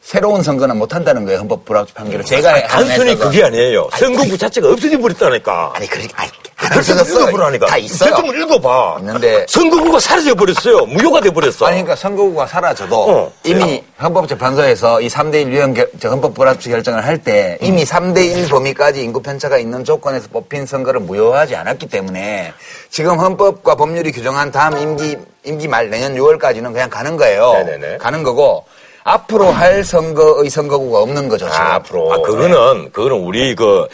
[0.00, 1.40] 새로운 선거는 못 한다는 거예요.
[1.40, 2.24] 헌법 불합치 판결을.
[2.24, 3.14] 제가 하는 단순히.
[3.14, 3.88] 그게 아니에요.
[3.98, 5.72] 선거구 자체가 없어져 버렸다니까.
[5.74, 7.66] 아니, 그러니까, 아니, 결정을 읽어보라니까.
[7.66, 8.10] 다 있어요.
[8.10, 8.96] 결정을 읽어봐.
[9.00, 9.46] 있는데.
[9.48, 10.86] 선거구가 사라져 버렸어요.
[10.86, 11.66] 무효가 돼 버렸어.
[11.66, 13.32] 아니, 그러니까 선거구가 사라져도 어.
[13.44, 19.20] 이미 헌법재판소에서 이 3대1 유형 저 헌법 불합치 결정을 할 때 이미 3대1 범위까지 인구
[19.22, 22.52] 편차가 있는 조건에서 뽑힌 선거를 무효하지 않았기 때문에
[22.90, 27.52] 지금 헌법과 법률이 규정한 다음 임기, 임기 말 내년 6월까지는 그냥 가는 거예요.
[27.54, 27.98] 네네네.
[27.98, 28.64] 가는 거고
[29.04, 31.60] 앞으로 할 선거의 선거구가 없는 거죠, 지금.
[31.60, 32.12] 아, 앞으로.
[32.12, 33.86] 아, 그거는, 그거는 우리 그,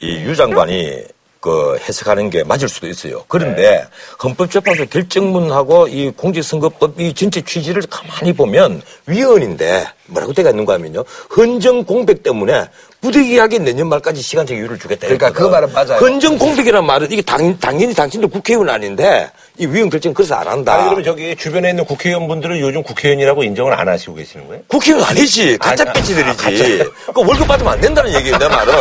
[0.00, 1.04] 이 유 장관이
[1.40, 3.24] 그 해석하는 게 맞을 수도 있어요.
[3.26, 3.84] 그런데 네.
[4.22, 11.04] 헌법재판소 결정문하고 이 공직선거법 이 전체 취지를 가만히 보면 위헌인데 뭐라고 되어 있는가 하면요.
[11.36, 12.66] 헌정 공백 때문에
[13.00, 15.06] 부득이하게 내년 말까지 시간적 여유를 주겠다.
[15.06, 15.32] 그러니까.
[15.32, 15.94] 그 말은 맞아요.
[16.00, 20.74] 헌정 공백이란 말은 이게 당, 당연히 당신도 국회의원 아닌데 이 위헌 결정 그래서 안 한다.
[20.74, 24.62] 아니, 그러면 저기 주변에 있는 국회의원분들은 요즘 국회의원이라고 인정을 안 하시고 계시는 거예요?
[24.68, 25.56] 국회의원 아니지.
[25.58, 26.78] 가짜 배치들이지.
[27.14, 28.74] 그 월급 받으면 안 된다는 얘기예요, 내 말은.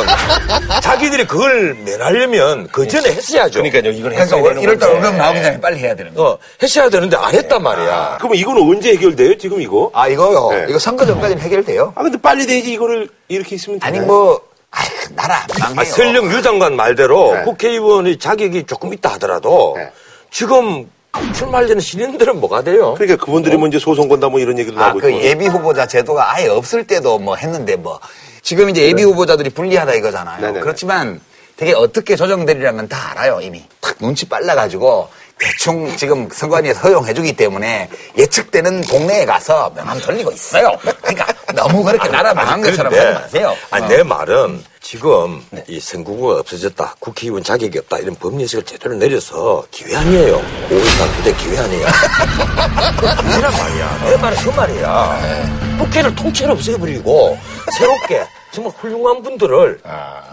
[0.81, 3.61] 자기들이 그걸 면하려면 그 전에 했어야죠.
[3.61, 4.85] 그러니까요, 이걸 그러니까 했어야 되는 1월달 건데.
[4.93, 6.29] 월급 나오기 전에 빨리 해야 되는 거예요.
[6.31, 8.17] 어, 했어야 되는데 안 했단 말이야.
[8.19, 9.89] 그러면 이건 언제 해결돼요, 지금 이거?
[9.93, 10.49] 아, 이거요.
[10.51, 10.65] 네.
[10.69, 11.93] 이거 선거 전까지는 해결돼요.
[11.95, 14.07] 아, 근데 빨리 돼야지 이거를 이렇게 있으면 아니, 되나요?
[14.07, 15.81] 뭐, 아이, 나라 망해요.
[15.81, 17.43] 아, 설령 유 장관 말대로 네.
[17.43, 19.91] 국회의원의 자격이 조금 있다 하더라도 네.
[20.31, 20.89] 지금
[21.35, 22.93] 출마하려는 신인들은 뭐가 돼요?
[22.95, 25.21] 그러니까 그분들이 뭐 이제 소송 건다 뭐 이런 얘기도 아, 나오고 그 있고.
[25.23, 27.99] 예비 후보자 제도가 아예 없을 때도 뭐 했는데 뭐.
[28.41, 30.39] 지금 이제 예비 후보자들이 불리하다 이거잖아요.
[30.41, 30.59] 네네네.
[30.61, 31.19] 그렇지만
[31.57, 33.63] 되게 어떻게 조정되리라는 건 다 알아요, 이미.
[33.81, 40.77] 탁 눈치 빨라가지고 대충 지금 선관위에서 허용해주기 때문에 예측되는 동네에 가서 명함 돌리고 있어요.
[41.01, 43.55] 그러니까 너무 그렇게 나라 망한 것처럼 하지 마세요.
[43.71, 43.87] 아니, 어.
[43.87, 46.95] 내 말은 지금 이 선거구가 없어졌다.
[46.99, 47.99] 국회의원 자격이 없다.
[47.99, 50.37] 이런 법리식을 제대로 내려서 기회 아니에요.
[50.69, 51.87] 5일간 그때 기회 아니에요.
[53.21, 53.99] 기회란 말이야.
[54.05, 55.77] 내 말은 그 말이야.
[55.79, 57.37] 국회를 통째로 없애버리고
[57.77, 59.79] 새롭게 정말 훌륭한 분들을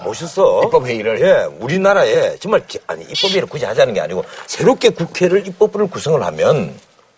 [0.05, 1.21] 모셔서 입법회의를?
[1.21, 6.75] 예, 우리나라에 정말 기- 아니 입법회의를 굳이 하자는 게 아니고 새롭게 국회를 입법부를 구성을 하면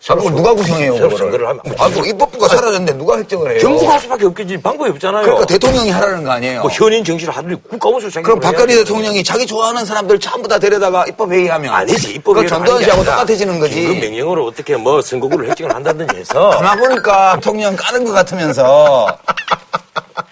[0.07, 1.17] 아, 그걸 누가 구성해요, 새로?
[1.17, 3.59] 선거를 하면 아, 그 입법부가 사라졌는데 누가 획정을 해요?
[3.59, 5.23] 정부가 할 수밖에 없겠지 방법이 없잖아요.
[5.23, 6.61] 그러니까 대통령이 하라는 거 아니에요?
[6.61, 11.05] 뭐 현인 정치를 하든 국가원수 자기 그럼 박근혜 대통령이 자기 좋아하는 사람들 전부 다 데려다가
[11.05, 13.87] 입법회의하면 아니지 입법이 그 전두환 씨하고 똑같아지는 거지.
[13.87, 19.05] 그 명령으로 어떻게 뭐 선거구를 획정을 한다든지 해서 가만 보니까 대통령 까는 것 같으면서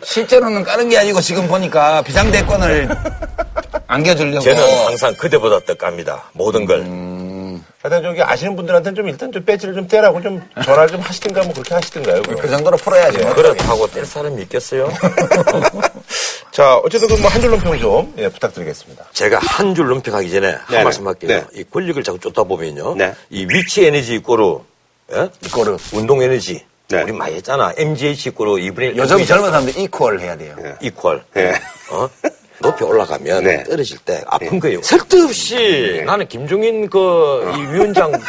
[0.04, 2.89] 실제로는 까는 게 아니고 지금 보니까 비상대권을
[3.88, 4.41] 안겨주려고.
[4.43, 6.82] 저는 항상 그대보다 떡갑니다 모든 걸.
[7.82, 11.54] 하여튼 저기 아시는 분들한테는 좀 일단 좀 배지를 좀 떼라고 좀 전화를 좀 하시든가 뭐
[11.54, 12.21] 그렇게 하시든가요.
[12.23, 12.39] 그럼.
[12.39, 13.19] 그 정도로 풀어야지.
[13.19, 13.34] 뭐.
[13.34, 14.91] 그렇다고 뗄 사람이 있겠어요?
[16.52, 19.06] 자, 어쨌든 그 뭐 한 줄 논평 좀 예, 부탁드리겠습니다.
[19.13, 20.84] 제가 한 줄 논평하기 전에 한 네네.
[20.84, 21.30] 말씀 할게요.
[21.54, 21.60] 네.
[21.62, 22.95] 이 권력을 자꾸 쫓다 보면요.
[22.95, 23.13] 네.
[23.30, 24.60] 이 위치 에너지 이꼬르,
[25.13, 25.30] 예?
[25.45, 25.78] 이꼬르.
[25.93, 26.65] 운동 에너지.
[26.89, 27.04] 네.
[27.04, 27.73] 우리 많이 했잖아.
[27.78, 28.97] MGH 2분의 1.
[28.97, 30.56] 요즘 젊은 사람들 이퀄 해야 돼요.
[30.82, 31.19] 이퀄.
[31.34, 31.54] 네.
[31.91, 32.10] 어?
[32.60, 33.63] 높이 올라가면 네.
[33.65, 34.82] 떨어질 때 아픈 거예요.
[34.82, 38.23] 색도 없이 나는 김종인 그 이 위원장 보면,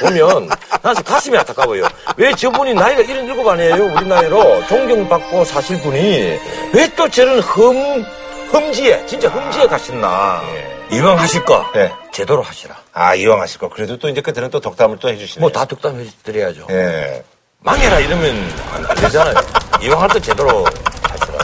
[0.00, 0.48] 보면
[0.82, 1.88] 나는 가슴이 안타까워요.
[2.16, 3.74] 왜 저분이 나이가 77 아니에요?
[3.96, 6.38] 우리 나이로 존경받고 사실 분이
[6.72, 8.04] 왜 또 저런 흠,
[8.52, 10.42] 흠지에, 진짜 흠지에 가셨나.
[10.92, 11.90] 이왕 하실 거 네.
[12.12, 12.76] 제대로 하시라.
[12.92, 13.68] 아, 이왕 하실 거.
[13.68, 15.40] 그래도 또 이제 끝에는 또 덕담을 또 해주시네.
[15.40, 16.68] 뭐다 득담해 드려야죠.
[16.70, 17.24] 예.
[17.64, 18.36] 망해라 이러면
[18.74, 19.34] 안, 안 되잖아요.
[19.82, 20.66] 이왕 할 때 제대로
[21.02, 21.38] 하시라.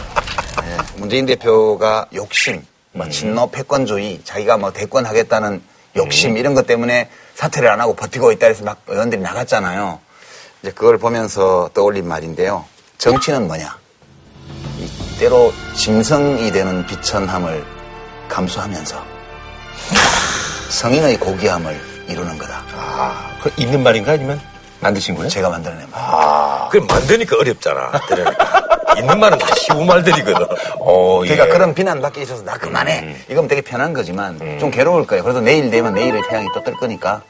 [0.96, 5.62] 문재인 대표가 욕심, 뭐 진노 패권주의, 자기가 뭐 대권하겠다는
[5.96, 9.98] 욕심 이런 것 때문에 사퇴를 안 하고 버티고 있다 해서 막 의원들이 나갔잖아요.
[10.62, 12.66] 이제 그걸 보면서 떠올린 말인데요.
[12.98, 13.78] 정치는 뭐냐?
[14.78, 17.64] 이 때로 짐승이 되는 비천함을
[18.28, 19.02] 감수하면서
[20.68, 22.62] 성인의 고귀함을 이루는 거다.
[22.74, 24.38] 아, 그 있는 말인가 아니면
[24.80, 25.28] 만드신 거예요?
[25.28, 26.00] 제가 만들어낸 말.
[26.02, 27.92] 아, 그걸 만드니까 어렵잖아.
[28.08, 28.62] 들으니까.
[28.98, 30.46] 있는 말은 다 쉬운 말들이거든.
[30.80, 31.50] 어, 그러니까 예.
[31.50, 33.16] 그런 비난받기 있어서 나 그만해.
[33.28, 35.22] 이건 되게 편한 거지만 좀 괴로울 거예요.
[35.22, 37.22] 그래도 내일 되면 내일의 태양이 또 뜰 거니까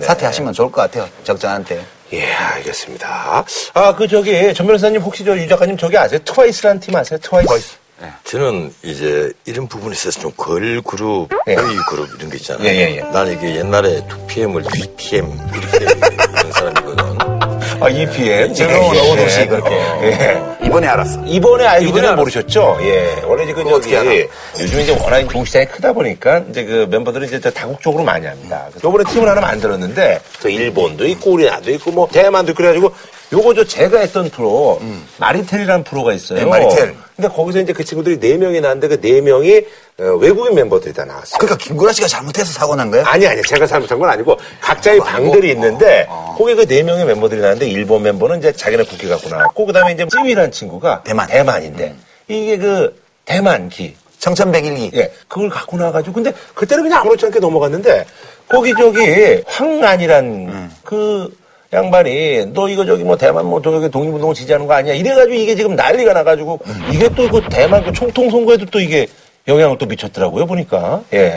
[0.00, 1.08] 사퇴하시면 좋을 것 같아요.
[1.22, 1.80] 적정한 때.
[2.12, 3.44] 예, 알겠습니다.
[3.74, 6.18] 아, 그 저기 전 변호사님 혹시 저 유 작가님 저기 아세요?
[6.24, 7.18] 트와이스라는 팀 아세요?
[7.22, 7.76] 트와이스.
[8.24, 11.54] 저는 이제 이런 부분에 있어서 좀 걸 그룹, 예.
[11.54, 12.66] 거의 그룹 이런 거 있잖아요.
[12.68, 13.00] 예, 예, 예.
[13.00, 15.94] 난 이게 옛날에 2PM을 2PM 이렇게
[16.66, 17.82] 하는 사람이거든.
[17.82, 18.54] 아, EPM.
[18.54, 19.70] 즐거운 오후 도시 그렇게.
[19.74, 20.40] 예.
[20.64, 21.20] 이번에 알았어.
[21.26, 22.16] 이번에 알기 이번에 전에.
[22.16, 22.78] 모르셨죠?
[22.82, 23.22] 예.
[23.26, 24.28] 원래 이제 그 어떻게
[24.60, 28.66] 요즘 이제 워낙 중국 시장이 크다 보니까 이제 그 멤버들은 이제 다 다국적으로 많이 합니다.
[28.70, 32.92] 그래서 요번에 팀을 하나 만들었는데 그 일본도 있고 우리나라도 있고 뭐 대만도 있고 그래가지고
[33.34, 34.80] 요거 저 제가 했던 프로
[35.18, 36.38] 마리텔이라는 프로가 있어요.
[36.38, 36.94] 네, 마리텔.
[37.16, 39.64] 근데 거기서 이제 그 친구들이 네 명이 나왔는데 그 네 명이
[40.00, 41.38] 어, 외국인 멤버들이 다 나왔어요.
[41.38, 43.04] 그러니까 김구라 씨가 잘못해서 사고 난 거예요?
[43.06, 47.68] 아니, 아니, 제가 잘못한 건 아니고, 각자의 방들이 있는데, 거기 그 네 명의 멤버들이 나왔는데,
[47.70, 51.28] 일본 멤버는 이제 자기네 국기 갖고 나왔고, 그 다음에 이제 찌위라는 친구가 대만.
[51.28, 51.94] 대만인데,
[52.26, 54.90] 이게 그 대만기, 청천백일기.
[54.96, 58.04] 예, 그걸 갖고 나와가지고, 근데 그때는 그냥 아무렇지 않게 넘어갔는데,
[58.48, 61.32] 거기 저기, 황안이란 그
[61.74, 64.94] 양반이, 너 이거 저기 뭐 대만 뭐 저기 독립운동 지지하는 거 아니야?
[64.94, 66.60] 이래가지고 이게 지금 난리가 나가지고,
[66.92, 69.06] 이게 또 그 대만 그 총통 선거에도 또 이게
[69.48, 71.02] 영향을 또 미쳤더라고요, 보니까.
[71.12, 71.36] 예.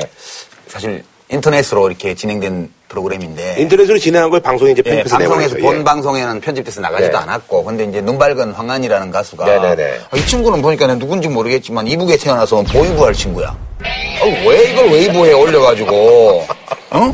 [0.67, 5.75] 사실 인터넷으로 이렇게 진행된 프로그램인데 인터넷으로 진행한 걸 방송에 이제 예, 편집해서 방송에서 내보내죠.
[5.75, 7.17] 본 방송에는 편집돼서 나가지도 네.
[7.17, 9.99] 않았고 근데 이제 눈밝은 황한이라는 가수가 네네네.
[10.09, 14.89] 아, 이 친구는 보니까 내가 누군지 모르겠지만 이북에 태어나서 보이브 할 친구야 어, 왜 이걸
[14.89, 16.45] 웨이보에 올려가지고
[16.91, 17.13] 어?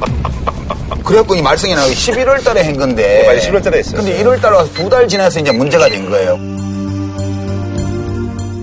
[1.12, 3.40] 그래갖고 이 말썽이 나고 11월 달에 한 건데 네, 맞아요.
[3.40, 3.96] 11월 달에 했어요.
[3.96, 6.38] 근데 1월 달에 와서 두 달 지나서 이제 문제가 된 거예요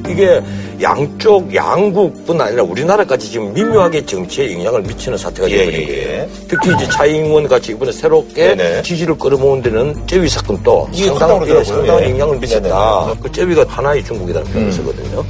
[0.10, 0.42] 이게
[0.82, 6.10] 양쪽 양국뿐 아니라 우리나라까지 지금 미묘하게 정치에 영향을 미치는 사태가 예, 되어버린 예, 거예요.
[6.22, 6.30] 예.
[6.48, 8.82] 특히 이제 차잉원 같이 이번에 새롭게 네네.
[8.82, 11.64] 지지를 끌어모은 데는 째위 사건도 이게 상당한, 크다고 예, 그러더라고요.
[11.78, 12.10] 상당한 예.
[12.12, 13.06] 영향을 미쳤다.
[13.06, 13.20] 네네.
[13.22, 15.24] 그 째위가 하나의 중국이라는 표현을 쓰거든요.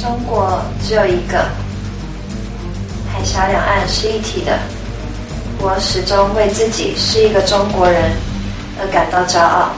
[0.00, 1.44] 中国只有一个，
[3.12, 4.58] 海峡两岸是一体的。
[5.60, 8.12] 我始终为自己是一个中国人
[8.78, 9.70] 而感到骄傲。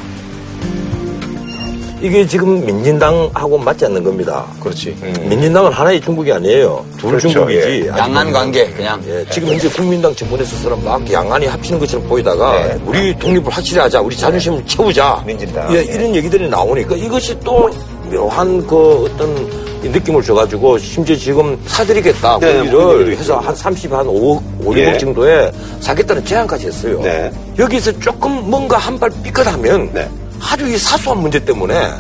[2.03, 4.45] 이게 지금 민진당하고 맞지 않는 겁니다.
[4.59, 4.91] 그렇지.
[5.29, 6.85] 민진당은 하나의 중국이 아니에요.
[6.99, 7.91] 둘 그렇죠, 중국이지.
[7.93, 12.81] 아주 양안 관계 그냥 예, 지금 이제 국민당 정부에서처럼 막 양안이 합치는 것처럼 보이다가 네.
[12.85, 15.23] 우리 독립을 확실히 하자, 우리 자존심을 채우자.
[15.25, 15.73] 민진당.
[15.77, 17.71] 예, 이런 얘기들이 나오니까 이것이 또
[18.10, 19.36] 묘한 그 어떤
[19.84, 22.40] 이 느낌을 줘가지고 심지어 지금 사드리겠다.
[22.40, 24.98] 네, 거기를 거기를 해서 한 30, 한 5억, 5, 6억 예.
[24.98, 27.00] 정도에 사겠다는 제안까지 했어요.
[27.02, 27.32] 네.
[27.60, 30.10] 여기서 조금 뭔가 한 발 삐끗하면 네.
[30.42, 31.92] 아주 이 사소한 문제 때문에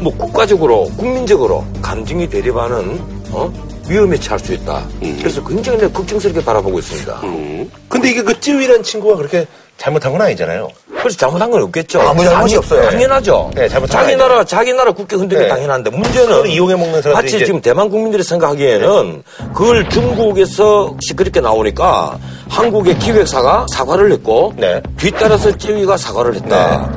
[0.00, 3.52] 뭐 국가적으로 국민적으로 감정이 대립하는 어?
[3.88, 4.84] 위험에 처할 수 있다.
[5.18, 7.20] 그래서 굉장히 걱정스럽게 바라보고 있습니다.
[7.24, 7.70] 음.
[7.88, 9.46] 근데 이게 그 찌위란 친구가 그렇게
[9.80, 10.68] 잘못한 건 아니잖아요.
[10.98, 12.02] 그래서 잘못한 건 없겠죠.
[12.02, 12.90] 아무 잘못이 없어요.
[12.90, 13.50] 당연하죠.
[13.54, 15.48] 네, 잘못한 자기 건 나라 자기 나라 국회 흔들기 네.
[15.48, 19.22] 당연한데 문제는 이용해 먹는 사람들이 마치 이제- 지금 대만 국민들이 생각하기에는
[19.54, 22.18] 그걸 중국에서 시끄럽게 나오니까
[22.50, 24.82] 한국의 기획사가 사과를 했고 네.
[24.98, 26.90] 뒤따라서 찌위가 사과를 했다.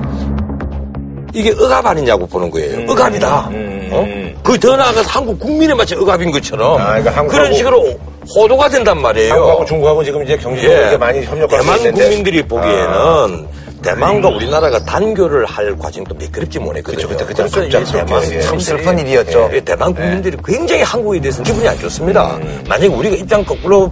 [1.34, 2.92] 이게 억압 아니냐고 보는 거예요.
[2.92, 3.48] 억압이다.
[3.52, 3.90] 음.
[3.94, 4.44] 어?
[4.44, 7.98] 그더 나아가서 한국 국민에 마치 억압인 것처럼 아, 그러니까 그런 식으로
[8.36, 9.34] 호도가 된단 말이에요.
[9.34, 10.98] 한국하고 중국하고 지금 이제 경제적으로 예.
[10.98, 13.48] 많이 협력하고 대만 있는데 국민들이 보기에는
[13.84, 17.08] 대만과 우리나라가 단교를 할 과정도 매끄럽지 못했거든요.
[17.08, 18.42] 그쵸, 그때, 그때 갑작스럽게, 대만 예.
[18.42, 22.36] 참 슬픈 일이었죠 예, 대만 국민들이 굉장히 한국에 대해서는 기분이 안 좋습니다.
[22.38, 22.64] 음.
[22.68, 23.92] 만약에 우리가 입장 거꾸로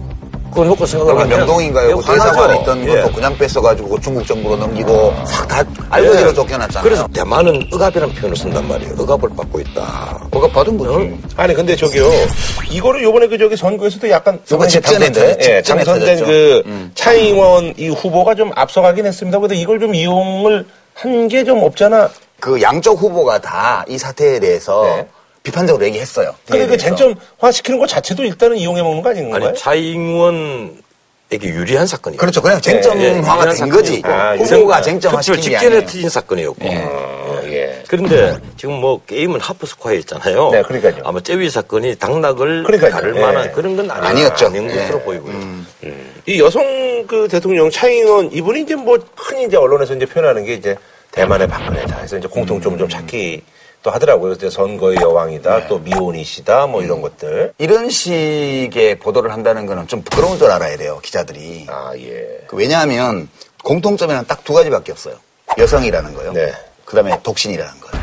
[0.52, 1.96] 그거 놓고 그리고 생각하면 명동인가요?
[1.96, 2.04] 그.
[2.12, 3.00] 대사관에 있던 예.
[3.02, 6.34] 것도 그냥 뺏어가지고 중국 정부로 넘기고 싹다 알거지로 예.
[6.34, 8.94] 쫓겨났잖아요 그래서 대만은 억압이라는 표현을 쓴단 말이에요.
[8.98, 10.20] 억압을 받고 있다.
[10.30, 12.04] 그거 받은 거지 아니 근데 저기요
[12.70, 16.24] 이거를 요번에 그 저기 선거에서도 약간 요거 터졌- 예, 당선된.
[16.24, 19.38] 그 차잉원 이 후보가 좀 앞서가긴 했습니다.
[19.38, 22.10] 그런데 이걸 좀 이용을 한 게 좀 없잖아.
[22.38, 25.06] 그 양쪽 후보가 다 이 사태에 대해서 네.
[25.42, 26.34] 비판적으로 얘기했어요.
[26.46, 26.96] 근데 그 대해서.
[26.96, 29.48] 쟁점화 시키는 것 자체도 일단은 이용해 먹는 거 아닌가요?
[29.48, 30.82] 아니 차잉원
[31.32, 32.18] 에게 유리한 사건이에요.
[32.18, 32.42] 그렇죠.
[32.42, 34.02] 그냥 쟁점화가 예, 된 거지.
[34.04, 35.86] 아, 후보가 쟁점화 시킨 게 직전에 아니에요.
[35.86, 36.68] 터진 사건이었고.
[36.68, 37.82] 어, 예.
[37.88, 40.50] 그런데 지금 뭐 게임은 하프 스코어였잖아요.
[40.50, 41.02] 네, 그러니까요.
[41.04, 42.90] 아마 째위 사건이 당락을 그러니까요.
[42.92, 43.20] 가를 예.
[43.20, 44.46] 만한 그런 건 아니, 아니었죠.
[44.48, 44.76] 아닌 예.
[44.76, 45.34] 것으로 보이고요.
[46.26, 50.76] 이 여성 그 대통령 차잉원 이분이 이제 뭐 흔히 이제 언론에서 이제 표현하는 게 이제
[51.12, 51.96] 대만의 박근혜다.
[51.98, 53.42] 해서 이제 공통점을 좀 찾기
[53.82, 54.32] 또 하더라고요.
[54.34, 57.52] 그때 선거의 여왕이다, 또 미혼이시다, 뭐 이런 것들.
[57.58, 61.66] 이런 식의 보도를 한다는 거는 좀 부끄러운 줄 알아야 돼요, 기자들이.
[61.68, 62.44] 아, 예.
[62.46, 63.28] 그 왜냐하면
[63.64, 65.14] 공통점에는 딱 두 가지밖에 없어요.
[65.58, 66.32] 여성이라는 거요.
[66.32, 66.52] 네.
[66.84, 68.01] 그 다음에 독신이라는 거요.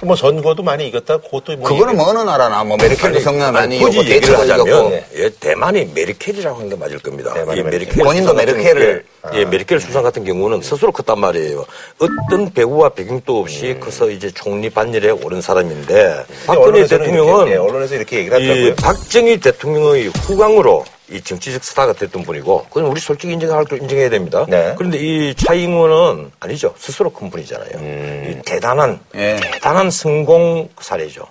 [0.00, 1.68] 그뭐 선거도 많이 이겼다, 그것도 뭐.
[1.68, 5.90] 그거는 뭐 어느 나라나 뭐 메르켈도 성남 많이 굳이 이겼고 얘기를 하자면 이겼고 예, 대만이
[5.92, 7.34] 메르켈이라고 하는 게 맞을 겁니다.
[7.54, 8.04] 이 메르켈.
[8.04, 11.64] 본인도 메르켈을- 게, 예, 메르켈 수상 같은 경우는 스스로 컸단 말이에요.
[11.98, 13.80] 어떤 배우와 배경도 없이 음.
[13.80, 18.74] 커서 이제 총리 반열에 오른 사람인데 박근혜 대통령은 이렇게, 예, 언론에서 이렇게 얘기를 이 하더라고요.
[18.76, 24.44] 박정희 대통령의 후광으로 이 정치적 스타가 됐던 분이고 그건 우리 솔직히 인정할 거 인정해야 됩니다.
[24.48, 24.74] 네.
[24.76, 26.74] 그런데 이 차잉원은 아니죠.
[26.76, 27.70] 스스로 큰 분이잖아요.
[27.76, 28.26] 음.
[28.28, 29.36] 이 대단한 예.
[29.36, 31.26] 대단한 성공 사례죠.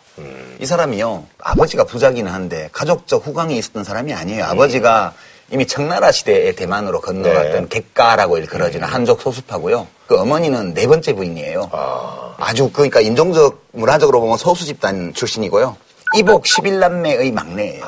[0.59, 4.45] 이 사람이요 아버지가 부자기는 한데 가족적 후광이 있었던 사람이 아니에요.
[4.45, 5.13] 아버지가
[5.51, 7.81] 이미 청나라 시대에 대만으로 건너갔던 네.
[7.81, 9.87] 객가라고 일컬어지는 한족 소수파고요.
[10.07, 11.69] 그 어머니는 네 번째 부인이에요.
[11.71, 12.53] 아.
[12.55, 15.75] 주 그러니까 인종적 문화적으로 보면 소수 집단 출신이고요.
[16.15, 17.83] 이복 11남매의 막내예요.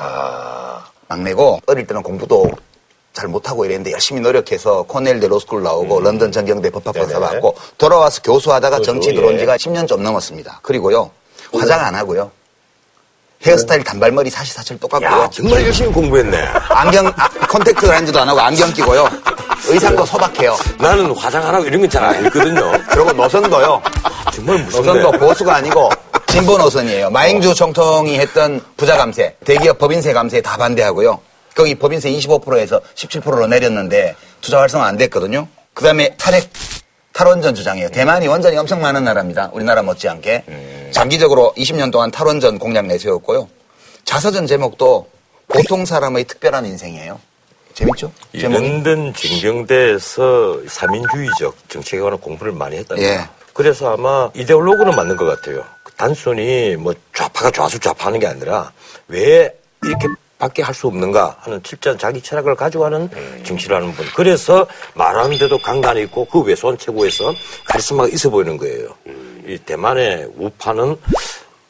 [1.20, 2.50] 막내고 어릴 때는 공부도
[3.12, 7.20] 잘 못하고 이랬는데 열심히 노력해서 코넬대 로스쿨 나오고 런던 정경대 법학 박사 네네.
[7.20, 9.38] 받고 돌아와서 교수하다가 교수, 정치 들어온 예.
[9.40, 10.60] 지가 10년 좀 넘었습니다.
[10.62, 11.10] 그리고요
[11.52, 12.30] 화장 안 하고요
[13.42, 16.38] 헤어스타일 단발머리 사시사철 똑같고요 야 정말 열심히 공부했네.
[16.68, 19.08] 안경 아, 컨택트 렌즈도 안 하고 안경 끼고요
[19.66, 20.56] 의상도 소박해요.
[20.78, 22.72] 나는 화장 안 하고 이런 건 잘안 했거든요.
[22.88, 23.82] 그리고 노선도요
[24.32, 25.00] 정말 무섭네.
[25.02, 25.90] 노선도 보수가 아니고
[26.30, 27.10] 진보 노선이에요.
[27.10, 31.18] 마잉주 총통이 했던 부자 감세, 대기업 법인세 감세에 다 반대하고요.
[31.56, 35.48] 거기 법인세 25%에서 17%로 내렸는데 투자 활성화 안 됐거든요.
[35.74, 36.48] 그 다음에 탈핵,
[37.12, 37.90] 탈원전 주장이에요.
[37.90, 39.50] 대만이 원전이 엄청 많은 나라입니다.
[39.52, 40.90] 우리나라 못지않게.
[40.92, 43.48] 장기적으로 20년 동안 탈원전 공약 내세웠고요.
[44.04, 45.08] 자서전 제목도
[45.48, 47.18] 보통 사람의 특별한 인생이에요.
[47.74, 48.12] 재밌죠?
[48.32, 48.62] 이 제목이.
[48.68, 53.08] 런던 진경대에서 사민주의적 정치에 관한 공부를 많이 했답니다.
[53.08, 53.28] 예.
[53.52, 55.64] 그래서 아마 이데올로그는 맞는 것 같아요.
[56.00, 58.72] 단순히 뭐 좌파가 좌수 좌파하는 게 아니라
[59.06, 60.08] 왜 이렇게
[60.38, 63.10] 밖에 할 수 없는가 하는 철저한 자기 철학을 가지고 하는
[63.44, 64.06] 정치를 하는 분.
[64.16, 67.34] 그래서 말하는데도 강단이 있고 그 외소한 최고에서
[67.66, 68.88] 카리스마가 있어 보이는 거예요.
[69.46, 70.96] 이 대만의 우파는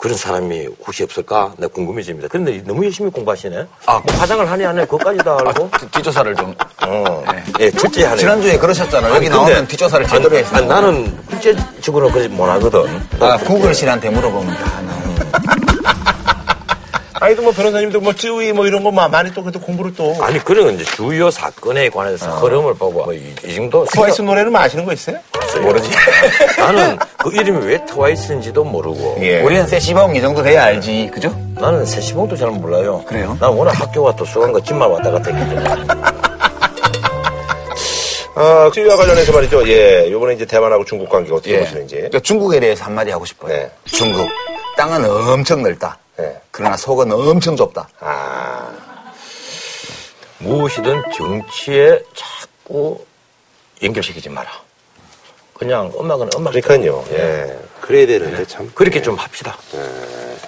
[0.00, 1.52] 그런 사람이 혹시 없을까?
[1.58, 2.28] 내가 궁금해집니다.
[2.28, 3.66] 그런데 너무 열심히 공부하시네.
[3.84, 4.00] 아.
[4.02, 4.84] 뭐 화장을 하니 안 해?
[4.86, 5.70] 그것까지 다 알고.
[5.92, 6.54] 뒷조사를 좀.
[6.86, 7.22] 어.
[7.60, 8.16] 예, 철저히 하네요.
[8.16, 9.14] 지난주에 그러셨잖아요.
[9.14, 10.38] 여기 나오면 뒷조사를 제대로.
[10.52, 12.86] 아니, 나는 국제적으로 그러지 못하거든.
[13.20, 14.79] 아, 구글 씨한테 물어보면 다 나와요.
[17.20, 20.16] 아니도 뭐 변호사님도 뭐 쯔위 뭐 이런 거 마- 많이 또 그래도 공부를 또.
[20.20, 23.84] 아니, 그런 이제 주요 사건에 관해서 흐름을 보고 뭐 이, 이 정도.
[23.84, 25.18] 트와이스 노래는 뭐 아시는 거 있어요?
[25.60, 25.90] 모르지.
[26.56, 29.18] 나는 그 이름이 왜 트와이스인지도 모르고.
[29.20, 29.42] 예.
[29.42, 31.10] 우리는 세시봉 이 정도 돼야 알지.
[31.12, 31.28] 그죠?
[31.56, 33.04] 나는 세시봉도 잘 몰라요.
[33.06, 33.36] 그래요?
[33.38, 35.86] 난 워낙 학교가 도서관과 집만 왔다 갔다 했기 때문에.
[38.36, 39.68] 아, 쯔위와 관련해서 말이죠.
[39.68, 40.10] 예.
[40.10, 41.60] 요번에 이제 대만하고 중국 관계 어떻게 예.
[41.60, 41.96] 보시는지.
[41.96, 43.52] 그러니까 중국에 대해서 한마디 하고 싶어요.
[43.52, 43.70] 네.
[43.84, 44.26] 중국.
[44.78, 45.98] 땅은 엄청 넓다.
[46.20, 46.40] 네.
[46.50, 47.88] 그러나 속은 엄청 좁다.
[48.00, 48.70] 아.
[50.38, 53.04] 무엇이든 정치에 자꾸
[53.82, 54.50] 연결시키지 마라.
[55.54, 56.52] 그냥 음악은 음악.
[56.52, 57.04] 그러니까요.
[57.12, 57.58] 예.
[57.80, 58.70] 그래야 되는데 참.
[58.74, 59.56] 그렇게 좀 합시다.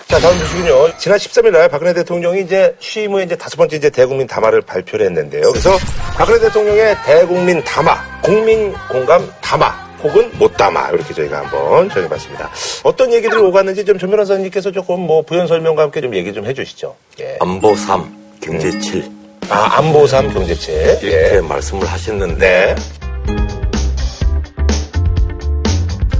[0.08, 0.96] 자, 다음 소식은요.
[0.98, 5.06] 지난 13일 날 박근혜 대통령이 이제 취임 후에 이제 다섯 번째 이제 대국민 담화를 발표를
[5.06, 5.50] 했는데요.
[5.50, 5.76] 그래서
[6.16, 12.50] 박근혜 대통령의 대국민 담화, 국민 공감 담화, 혹은 못 담아 이렇게 저희가 한번 정해봤습니다.
[12.82, 16.94] 어떤 얘기들이 오갔는지 좀전 변호사님께서 조금 뭐 부연 설명과 함께 좀 얘기 좀 해주시죠.
[17.20, 17.36] 예.
[17.40, 19.22] 안보 3, 경제 7.
[19.48, 20.98] 아, 안보삼 경제체.
[21.02, 21.40] 이렇게 예.
[21.40, 22.74] 말씀을 하셨는데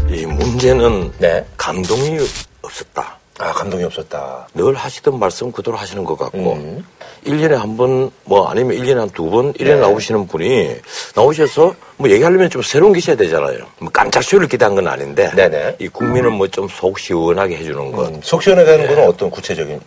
[0.09, 0.17] 네.
[0.17, 1.45] 이 문제는 네.
[1.57, 2.19] 감동이
[2.61, 3.22] 없었다.
[3.43, 4.47] 아, 감동이 없었다.
[4.55, 6.85] 늘 하시던 말씀 그대로 하시는 것 같고 음.
[7.25, 9.81] 일 1년에 한 번 뭐 아니면 일년에 한 두번 이래 네.
[9.81, 10.77] 나오시는 분이
[11.17, 13.59] 나오셔서 뭐 얘기하려면 좀 새로운 게 있어야 되잖아요.
[13.79, 15.77] 뭐 깜짝 쇼를 기대한 건 아닌데 네네.
[15.81, 18.09] 이 국민을 뭐 좀 속 시원하게 해주는 것.
[18.09, 19.81] 음, 속 시원하게 건 어떤 구체적인?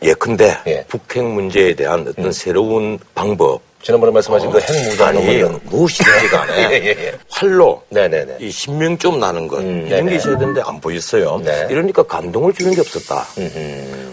[0.68, 0.80] 예.
[0.80, 0.84] 음.
[0.88, 5.60] 북핵 문제에 대한 어떤 새로운 방법 지난번에 말씀하신 그 핵무장 뭐 아니 이런.
[5.66, 7.14] 무엇이든지 간에 예, 예, 예.
[7.30, 8.38] 활로 네네네.
[8.40, 10.10] 이 신명 좀 나는 것 음, 이런 네네.
[10.10, 11.40] 게 있어야 되는데 안 보였어요.
[11.46, 11.68] 네.
[11.70, 13.24] 이러니까 감동을 주는 게 없었다.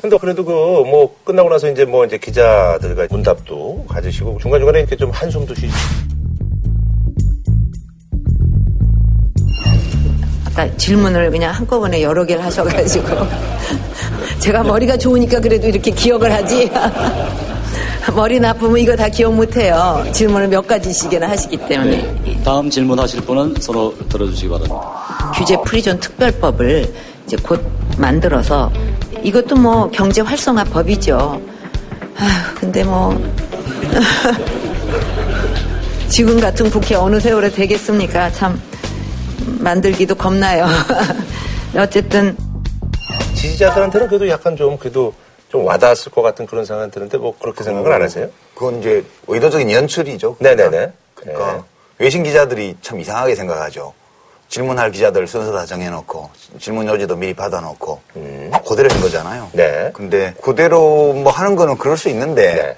[0.03, 4.95] 근데 그래도 그 뭐 끝나고 나서 이제 뭐 이제 기자들과 문답도 가지시고 중간 중간에 이렇게
[4.95, 5.73] 좀 한숨도 쉬시고.
[10.49, 13.07] 아까 질문을 그냥 한꺼번에 여러 개를 하셔가지고
[14.41, 16.71] 제가 머리가 좋으니까 그래도 이렇게 기억을 하지
[18.15, 20.05] 머리 나쁘면 이거 다 기억 못해요.
[20.13, 22.43] 질문을 몇 가지씩이나 하시기 때문에.
[22.45, 25.33] 다음 질문하실 분은 서로 들어주시기 바랍니다.
[25.35, 26.93] 규제 프리존 특별법을
[27.27, 27.63] 이제 곧
[27.97, 28.71] 만들어서
[29.23, 31.41] 이것도 뭐 경제 활성화 법이죠.
[32.19, 33.19] 아휴 근데 뭐
[36.09, 38.31] 지금 같은 국회 어느 세월에 되겠습니까?
[38.33, 38.61] 참
[39.59, 40.67] 만들기도 겁나요.
[41.77, 42.37] 어쨌든
[43.35, 45.15] 지지자들한테는 그래도 약간 좀 그래도
[45.53, 48.29] 좀 와닿았을 것 같은 그런 생각이 드는데 뭐 그렇게 생각을 안 하세요?
[48.55, 50.37] 그건 이제 의도적인 연출이죠.
[50.39, 50.93] 네네네.
[51.15, 51.61] 그러니까 네.
[51.99, 53.93] 외신 기자들이 참 이상하게 생각하죠.
[54.49, 58.01] 질문할 기자들 순서 다 정해놓고 질문 요지도 미리 받아놓고
[58.67, 59.51] 그대로 한 거잖아요.
[59.53, 59.57] 음.
[59.57, 59.91] 네.
[59.93, 62.77] 근데 그대로 뭐 하는 거는 그럴 수 있는데 네.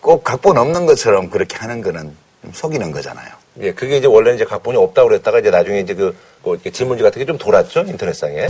[0.00, 3.28] 꼭 각본 없는 것처럼 그렇게 하는 거는 좀 속이는 거잖아요.
[3.60, 7.02] 예, 그게 이제 원래 이제 각본이 없다고 그랬다가 이제 나중에 이제 그, 뭐 이렇게 질문지
[7.02, 8.48] 같은 게 좀 돌았죠, 인터넷상에.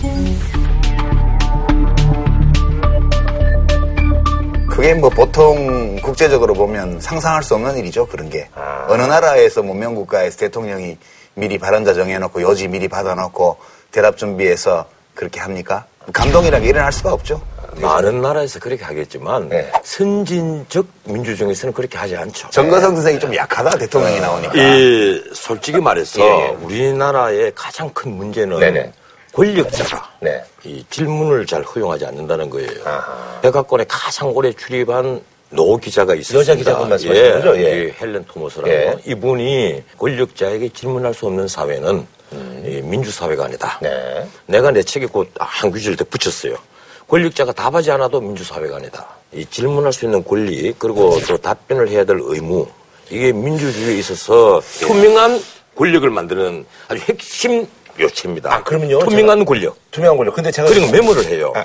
[4.75, 8.07] 그게 뭐 보통 국제적으로 보면 상상할 수 없는 일이죠.
[8.07, 8.49] 그런 게.
[8.57, 8.87] 아.
[8.89, 10.99] 어느 나라에서 문명 국가에서 대통령이
[11.35, 13.57] 미리 발언자 정해놓고 요지 미리 받아놓고
[13.93, 15.85] 대답 준비해서 그렇게 합니까?
[16.13, 17.41] 감동이란 게 일어날 수가 없죠.
[17.77, 19.71] 많은 나라에서 그렇게 하겠지만 네.
[19.85, 22.51] 선진적 민주주의에서는 그렇게 하지 않죠.
[22.51, 24.55] 정거성 선생이 좀 약하다 대통령이 나오니까.
[24.55, 26.57] 이 솔직히 말해서 예, 예.
[26.61, 28.93] 우리나라의 가장 큰 문제는 네네.
[29.35, 30.43] 권력자가 네.
[30.65, 32.69] 이 질문을 잘 허용하지 않는다는 거예요.
[32.85, 33.41] 아하.
[33.43, 35.21] 백악관에 가장 오래 출입한
[35.51, 36.41] 노 기자가 있었습니다.
[36.41, 37.59] 여자 기자분 말씀하시는 거죠?
[37.59, 37.85] 예.
[37.87, 38.97] 이 헬렌 토머스라고 예.
[39.07, 42.07] 이분이 권력자에게 질문할 수 없는 사회는
[42.65, 43.79] 이 민주사회가 아니다.
[43.83, 43.85] 음.
[43.85, 44.29] 네.
[44.47, 46.57] 내가 내 책에 곧한 규지를 더 붙였어요.
[47.09, 49.07] 권력자가 답하지 않아도 민주사회가 아니다.
[49.33, 52.67] 이 질문할 수 있는 권리 그리고 또 답변을 해야 될 의무
[53.11, 55.41] 이게 민주주의에 있어서 투명한
[55.77, 57.67] 권력을 만드는 아주 핵심
[57.99, 58.53] 요체입니다.
[58.55, 59.77] 아, 그러면요, 투명한 권력.
[59.91, 60.33] 투명한 걸로.
[60.33, 60.69] 근데 제가.
[60.69, 61.53] 그리고 메모를 해요.
[61.57, 61.63] 어.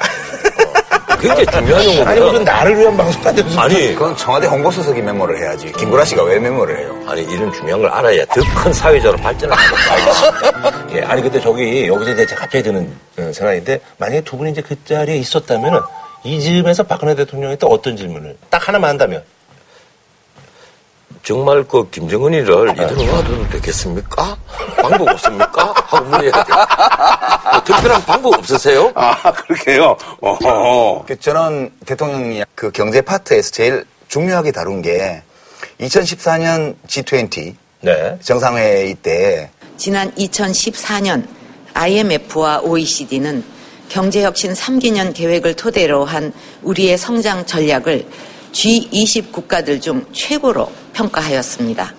[1.20, 2.10] 굉장히 중요한 용어입니다.
[2.12, 3.60] 아니, 무슨 나를 위한 방송 같은 무슨.
[3.60, 5.70] 아니, 그건 청와대 홍보수석이 메모를 해야지.
[5.74, 6.98] 김구라 씨가 왜 메모를 해요?
[7.08, 10.96] 아니 이런 중요한 걸 알아야 더 큰 사회적으로 발전하는 거죠.
[10.96, 12.90] 예, 아니, 근데 저기, 여기서 이제 갑자기 드는
[13.20, 15.80] 어, 생각인데, 만약에 두 분이 이제 그 자리에 있었다면은,
[16.24, 19.22] 이 즈음에서 박근혜 대통령한테 어떤 질문을 딱 하나만 한다면?
[21.24, 24.38] 정말 그 김정은이를 이대로 놔둬도 되겠습니까?
[24.82, 25.74] 방법 없습니까?
[25.76, 26.44] 하고 물어야 돼요.
[27.52, 28.92] 뭐 특별한 방법 없으세요?
[28.96, 29.98] 아, 그렇게요?
[30.22, 31.06] 어허.
[31.08, 35.22] 그 저는 대통령이 그 경제 파트에서 제일 중요하게 다룬 게
[35.82, 38.18] 2014년 G20 네.
[38.22, 41.26] 정상회의 때 지난 2014년
[41.74, 43.44] IMF와 OECD는
[43.88, 48.06] 경제혁신 3기년 계획을 토대로 한 우리의 성장 전략을
[48.52, 51.94] G20 국가들 중 최고로 평가하였습니다.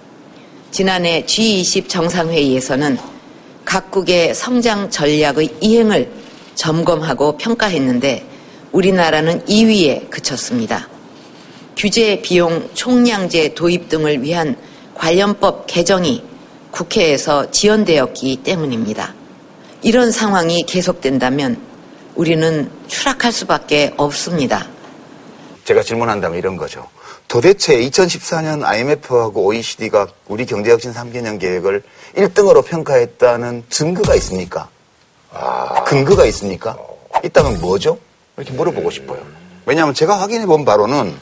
[0.71, 2.99] 지난해 G20 정상회의에서는
[3.65, 6.11] 각국의 성장 전략의 이행을
[6.55, 8.27] 점검하고 평가했는데
[8.73, 10.89] 우리나라는 2위에 그쳤습니다.
[11.77, 14.57] 규제 비용 총량제 도입 등을 위한
[14.95, 16.23] 관련법 개정이
[16.71, 19.15] 국회에서 지연되었기 때문입니다.
[19.83, 21.59] 이런 상황이 계속된다면
[22.15, 24.69] 우리는 추락할 수밖에 없습니다.
[25.71, 26.89] 제가 질문한다면 이런 거죠.
[27.29, 31.85] 도대체 2014년 IMF하고 OECD가 우리 경제혁신 3개년 계획을
[32.17, 34.69] 1등으로 평가했다는 증거가 있습니까?
[35.87, 36.77] 근거가 있습니까?
[37.25, 37.99] 있다면 뭐죠?
[38.37, 39.23] 이렇게 물어보고 싶어요.
[39.65, 41.15] 왜냐하면 제가 확인해 본 바로는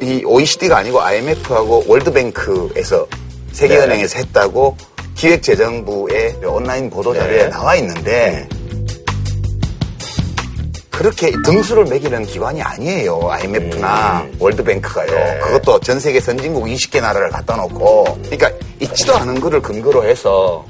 [0.00, 3.06] 이 OECD가 아니고 IMF하고 월드뱅크에서
[3.52, 4.78] 세계은행에서 했다고
[5.14, 7.48] 기획재정부의 온라인 보도자료에 네.
[7.50, 8.48] 나와 있는데
[10.96, 13.20] 그렇게 등수를 매기는 기관이 아니에요.
[13.30, 15.06] IMF나 월드뱅크가요.
[15.06, 15.38] 네.
[15.40, 20.64] 그것도 전 세계 선진국 20개 나라를 갖다 놓고 그러니까 있지도 않은 거를 근거로 해서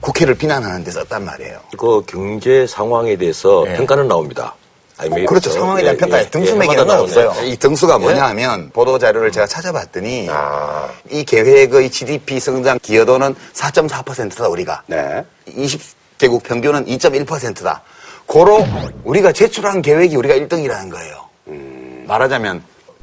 [0.00, 1.60] 국회를 비난하는 데 썼단 말이에요.
[1.78, 3.74] 그 경제 상황에 대해서 예.
[3.76, 4.54] 평가는 나옵니다.
[4.98, 5.26] IMF.
[5.26, 5.50] 그렇죠.
[5.50, 7.34] 상황에 대한 예, 평가에 예, 등수 예, 매기는 건 없어요.
[7.42, 10.90] 이 등수가 뭐냐 하면 보도 자료를 제가 찾아봤더니 아.
[11.10, 14.82] 이 계획의 GDP 성장 기여도는 4.4%다 우리가.
[14.86, 15.24] 네.
[15.48, 17.82] 20개국 평균은 2.1%다.
[18.30, 18.64] 고로
[19.02, 21.28] 우리가 제출한 계획이 우리가 1등이라는 거예요.
[22.06, 22.62] 말하자면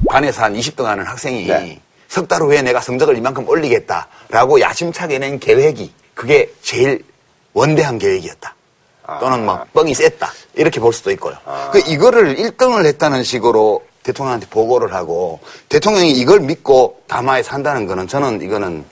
[0.09, 1.81] 반에서 한 20등 하는 학생이 네.
[2.07, 7.03] 석달 후에 내가 성적을 이만큼 올리겠다라고 야심차게 낸 계획이 그게 제일
[7.53, 8.55] 원대한 계획이었다.
[9.19, 10.31] 또는 뭐 뻥이 셌다.
[10.55, 11.35] 이렇게 볼 수도 있고요.
[11.73, 18.41] 그 이거를 1등을 했다는 식으로 대통령한테 보고를 하고 대통령이 이걸 믿고 담화에서 한다는 거는 저는
[18.41, 18.85] 이거는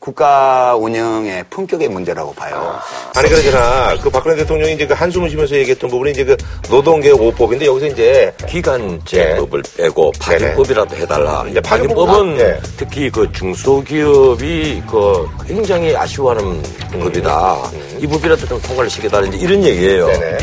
[0.00, 2.78] 국가 운영의 품격의 문제라고 봐요.
[3.16, 3.96] 아니, 그러잖아.
[4.00, 6.36] 그 박근혜 대통령이 이제 그 한숨을 쉬면서 얘기했던 부분이 이제 그
[6.70, 11.44] 노동개혁 5법인데 여기서 이제 기간제법을 빼고 파견법이라도 해달라.
[11.50, 12.60] 이제 파견법- 파견법은 아, 네.
[12.76, 16.62] 특히 그 중소기업이 그 굉장히 아쉬워하는
[17.02, 17.56] 법이다.
[17.98, 19.26] 이 법이라도 좀 통과를 시켜달라.
[19.26, 20.06] 이제 이런 얘기예요.
[20.06, 20.38] 네네.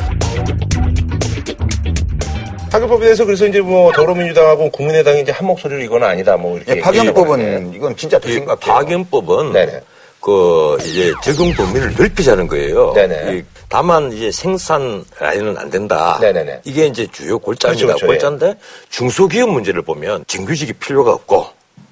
[2.75, 6.79] 파견법에 대해서 그래서 이제 뭐 더불어민주당하고 국민의당이 이제 한 목소리로 이건 아니다 뭐 이렇게 예,
[6.81, 7.73] 파견법은.
[7.73, 8.57] 이건 진짜 더이 심각해요.
[8.59, 9.81] 파견법은 네네.
[10.19, 12.93] 그 이제 적용 범위를 넓히자는 거예요.
[12.93, 13.37] 네네.
[13.37, 16.17] 이 다만 이제 생산 라인은 안 된다.
[16.19, 16.61] 네네네.
[16.65, 17.85] 이게 이제 주요 골자입니다.
[17.85, 18.59] 그렇죠, 그렇죠, 골자인데
[18.89, 21.47] 중소기업 문제를 보면 정규직이 필요가 없고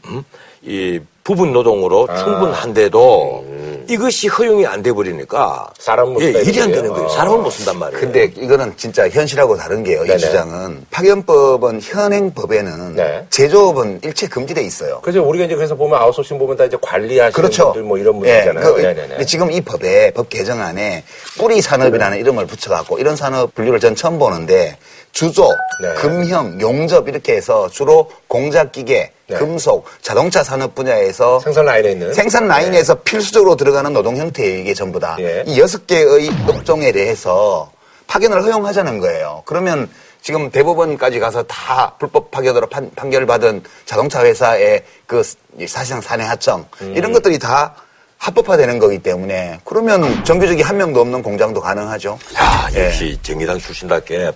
[0.08, 0.24] 음?
[0.64, 2.16] 이 부분 노동으로 아.
[2.18, 3.54] 충분한데도
[3.90, 6.72] 이것이 허용이 안 돼 버리니까 사람은 못 예, 일이 안?
[6.72, 7.06] 되는 거예요.
[7.06, 7.10] 어.
[7.10, 8.00] 사람을 못 쓴단 말이에요.
[8.00, 10.04] 근데 이거는 진짜 현실하고 다른 게요.
[10.04, 10.16] 네네.
[10.16, 13.26] 이 주장은 파견법은 현행 법에는 네.
[13.30, 15.00] 제조업은 일체 금지돼 있어요.
[15.02, 17.66] 그래서 우리가 이제 그래서 보면 아웃소싱 보면 다 이제 관리하시는 그렇죠.
[17.68, 19.18] 분들 뭐 이런 예, 분들이잖아요.
[19.18, 21.04] 그, 지금 이 법에 법 개정안에
[21.38, 24.78] 뿌리 산업이라는 이름을 붙여갖고 이런 산업 분류를 전 처음 보는데
[25.12, 25.44] 주조,
[25.82, 25.94] 네.
[25.96, 29.40] 금형, 용접 이렇게 해서 주로 공작 기계, 네.
[29.40, 35.00] 금속, 자동차 산업 분야에서 생산 라인에 있는 생산 라인에서 필수적으로 들어가는 노동 형태예요, 이게 전부
[35.00, 35.16] 다.
[35.20, 35.44] 예.
[35.46, 37.72] 이 여섯 개의 업종에 대해서
[38.08, 39.44] 파견을 허용하자는 거예요.
[39.46, 39.90] 그러면
[40.22, 45.22] 지금 대법원까지 가서 다 불법 파견으로 판, 결 받은 자동차 회사의 그
[45.68, 46.94] 사실상 사내 하청 음.
[46.96, 47.76] 이런 것들이 다
[48.20, 52.18] 합법화되는 거기 때문에 그러면 정규직이 한 명도 없는 공장도 가능하죠.
[52.38, 52.86] 야, 예.
[52.86, 54.32] 역시 정의당 출신답게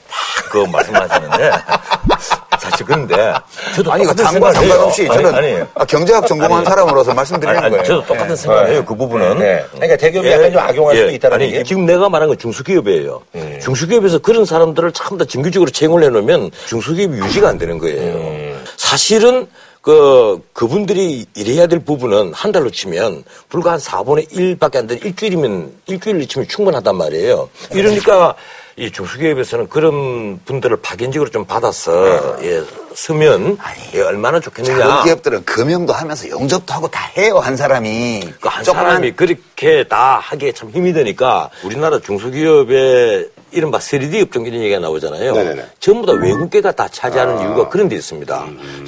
[0.52, 1.52] 팍그 말씀하시는데
[2.78, 3.34] 사실 그런데
[3.76, 4.28] 저도 아니, 이거 해요.
[4.28, 7.84] 상관없이 아니, 저는 아니, 아, 경제학 전공한 사람으로서 말씀드리는 아니, 거예요.
[7.84, 8.36] 저도 똑같은 예.
[8.36, 8.86] 생각이에요.
[8.86, 9.40] 그 부분은.
[9.40, 9.66] 네.
[9.72, 11.64] 그러니까 대기업이 약간 좀 악용할 수도 있다는 아니, 얘기예요?
[11.64, 13.22] 지금 내가 말한 건 중소기업이에요.
[13.36, 13.60] 음.
[13.64, 18.14] 중소기업에서 그런 사람들을 참더 정규직으로 채용을 해놓으면 중소기업이 유지가 안 되는 거예요.
[18.16, 18.64] 음.
[18.76, 19.48] 사실은
[19.82, 25.72] 그, 그분들이 일해야 될 부분은 한 달로 치면 불과 한 4분의 1밖에 안 되는 일주일이면,
[25.88, 27.50] 일주일로 치면 충분하단 말이에요.
[27.72, 28.36] 이러니까
[28.78, 32.64] 이 중소기업에서는 그런 분들을 파견직으로 좀 받아서, 예,
[32.98, 33.60] 쓰면,
[33.94, 34.76] 예, 얼마나 좋겠느냐.
[34.80, 38.34] 작은 기업들은 금융도 하면서 용접도 하고 다 해요, 한 사람이.
[38.42, 44.62] 그한 조그만- 사람이 그렇게 다 하기에 참 힘이 드니까 우리나라 중소기업의 이른바 3D 업종 이런
[44.62, 45.32] 얘기가 나오잖아요.
[45.34, 45.66] 네네네.
[45.80, 48.46] 전부 다 외국계가 다 차지하는 이유가 그런 데 있습니다.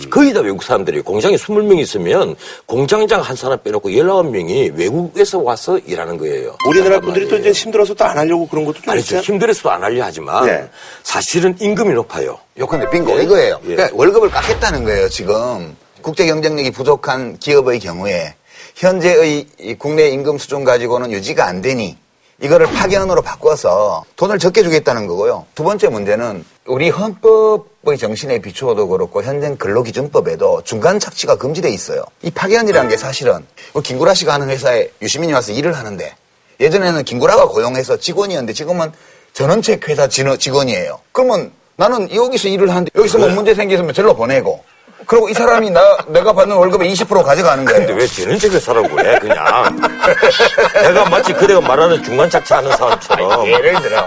[0.10, 2.36] 거의 다 외국 사람들이 공장에 20명 있으면
[2.66, 6.58] 공장장 한 사람 빼놓고 19명이 외국에서 와서 일하는 거예요.
[6.68, 9.22] 우리나라 분들이 또 이제 힘들어서 또 안 하려고 그런 것도 좀 아니, 있어요.
[9.22, 10.68] 힘들어서도 안 하려 하지만 네.
[11.04, 12.40] 사실은 임금이 높아요.
[12.60, 13.24] 요컨대 빙고 예.
[13.24, 13.60] 이거예요.
[13.64, 13.76] 예.
[13.76, 15.10] 그러니까 월급을 깎겠다는 거예요.
[15.10, 18.36] 지금 국제 경쟁력이 부족한 기업의 경우에
[18.76, 21.98] 현재의 이 국내 임금 수준 가지고는 유지가 안 되니
[22.42, 25.46] 이거를 파견으로 바꿔서 돈을 적게 주겠다는 거고요.
[25.56, 32.04] 두 번째 문제는 우리 헌법의 정신에 비추어도 그렇고 현행 근로기준법에도 중간 착취가 금지돼 있어요.
[32.22, 36.14] 이 파견이라는 게 사실은 뭐 김구라 씨가 하는 회사에 유시민이 와서 일을 하는데
[36.62, 38.92] 예전에는 김구라가 고용해서 직원이었는데 지금은
[39.34, 41.00] 전원책 회사 직원이에요.
[41.12, 44.62] 그러면 나는 여기서 일을 하는데 여기서 뭐 문제 생기면 절로 보내고
[45.10, 47.80] 그리고 이 사람이 나 내가 받는 월급의 20% 가져가는 거예요.
[47.88, 49.82] 근데 왜 저런 책을 사라고 해, 그냥.
[50.84, 53.48] 내가 마치 그대가 말하는 중간 착취 하는 사람처럼.
[53.48, 54.06] 예를 들어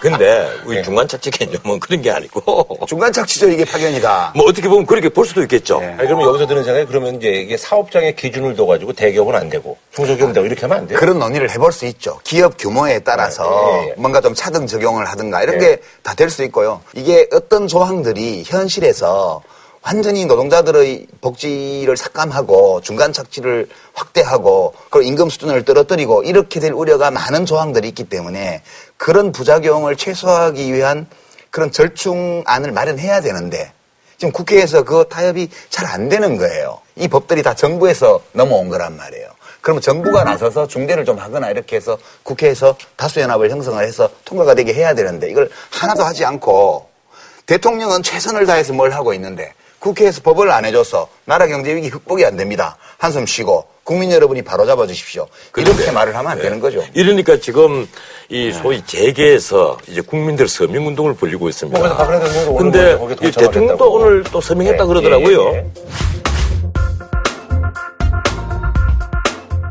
[0.00, 4.32] 근데 우리 중간 착취 개념은 그런 게 아니고 중간 착취죠 이게 파견이다.
[4.34, 5.78] 뭐 어떻게 보면 그렇게 볼 수도 있겠죠.
[5.80, 5.88] 네.
[5.88, 10.32] 아니, 그러면 여기서 드는 생각이 그러면 이제 이게 사업장의 기준을 둬가지고 대기업은 안 되고 중소기업은
[10.32, 10.98] 되고 이렇게 하면 안 돼요?
[10.98, 12.18] 그런 논의를 해볼 수 있죠.
[12.24, 13.94] 기업 규모에 따라서 네, 예, 예.
[13.98, 15.76] 뭔가 좀 차등 적용을 하든가 이런 예.
[16.02, 16.80] 게다 될 수 있고요.
[16.94, 19.42] 이게 어떤 조항들이 현실에서
[19.82, 27.46] 완전히 노동자들의 복지를 삭감하고 중간 착취를 확대하고 그리고 임금 수준을 떨어뜨리고 이렇게 될 우려가 많은
[27.46, 28.62] 조항들이 있기 때문에
[28.98, 31.06] 그런 부작용을 최소화하기 위한
[31.50, 33.72] 그런 절충안을 마련해야 되는데
[34.18, 36.78] 지금 국회에서 그 타협이 잘 안 되는 거예요.
[36.96, 39.28] 이 법들이 다 정부에서 넘어온 거란 말이에요.
[39.62, 44.94] 그러면 정부가 나서서 중대를 좀 하거나 이렇게 해서 국회에서 다수연합을 형성을 해서 통과가 되게 해야
[44.94, 46.86] 되는데 이걸 하나도 하지 않고
[47.46, 52.36] 대통령은 최선을 다해서 뭘 하고 있는데 국회에서 법을 안 해줘서 나라 경제 위기 극복이 안
[52.36, 52.76] 됩니다.
[52.98, 55.26] 한숨 쉬고 국민 여러분이 바로 잡아 주십시오.
[55.56, 56.84] 이렇게 말을 하면 안 되는 거죠.
[56.94, 57.88] 이러니까 지금
[58.28, 61.78] 이 소위 재계에서 이제 국민들 서명 운동을 벌이고 있습니다.
[61.78, 62.96] 뭐 그래서 박근혜
[63.32, 63.92] 대통령도 했다고.
[63.92, 65.52] 오늘 또 서명했다 예, 그러더라고요.
[65.52, 65.66] 예, 예.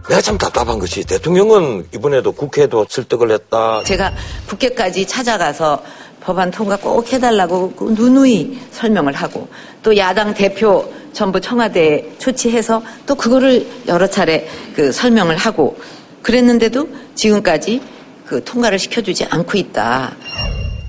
[0.10, 3.84] 내가 참 답답한 것이 대통령은 이번에도 국회에도 설득을 했다.
[3.84, 4.12] 제가
[4.48, 5.84] 국회까지 찾아가서
[6.30, 9.48] 법안 통과 꼭 해달라고 그 누누이 설명을 하고
[9.82, 15.76] 또 야당 대표 전부 청와대에 초치해서 또 그거를 여러 차례 그 설명을 하고
[16.22, 17.82] 그랬는데도 지금까지
[18.28, 20.16] 그 통과를 시켜주지 않고 있다.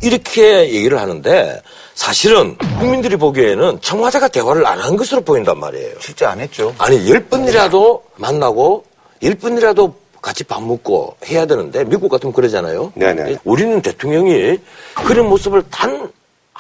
[0.03, 1.63] 이렇게 얘기를 하는데
[1.95, 5.95] 사실은 국민들이 보기에는 청와대가 대화를 안 한 것으로 보인단 말이에요.
[6.01, 6.75] 실제 안 했죠.
[6.77, 8.85] 아니 열 번이라도 만나고
[9.23, 12.93] 열 번이라도 같이 밥 먹고 해야 되는데 미국 같으면 그러잖아요.
[12.95, 13.39] 네네.
[13.45, 14.59] 우리는 대통령이
[15.07, 16.11] 그런 모습을 단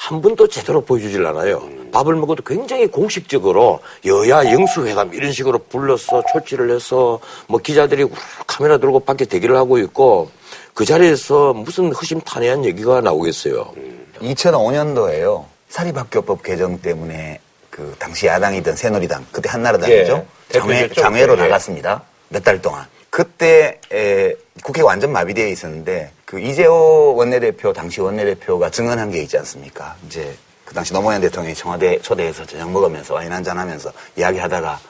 [0.00, 1.62] 한 번도 제대로 보여주질 않아요.
[1.92, 8.06] 밥을 먹어도 굉장히 공식적으로 여야 영수회담 이런 식으로 불러서 초치를 해서 뭐 기자들이
[8.46, 10.30] 카메라 들고 밖에 대기를 하고 있고
[10.72, 13.74] 그 자리에서 무슨 허심탄회한 얘기가 나오겠어요.
[14.22, 15.44] 2005년도에요.
[15.68, 17.38] 사립학교법 개정 때문에
[17.68, 20.26] 그 당시 야당이던 새누리당 그때 한나라당이죠.
[20.54, 20.88] 예, 장외.
[20.94, 21.42] 장외로 예.
[21.42, 22.02] 나갔습니다.
[22.30, 22.86] 몇 달 동안.
[23.10, 29.96] 그때 에, 국회가 완전 마비되어 있었는데 그 이재호 원내대표 당시 원내대표가 증언한 게 있지 않습니까?
[30.06, 30.34] 이제
[30.64, 34.80] 그 당시 노무현 대통령이 청와대 초대해서 저녁 먹으면서 와인 한잔 하면서 이야기하다가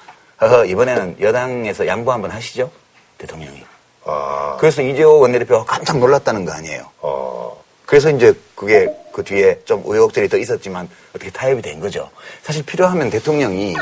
[0.42, 2.70] 허허 이번에는 여당에서 양보 한번 하시죠?
[3.16, 3.64] 대통령이.
[4.04, 6.90] 아, 그래서 이재호 원내대표가 깜짝 놀랐다는 거 아니에요.
[7.00, 12.10] 어, 그래서 이제 그게 그 뒤에 좀 우여곡절이 더 있었지만 어떻게 타협이 된 거죠.
[12.42, 13.74] 사실 필요하면 대통령이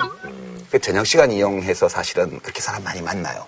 [0.70, 3.47] 그 저녁 시간 이용해서 사실은 그렇게 사람 많이 만나요.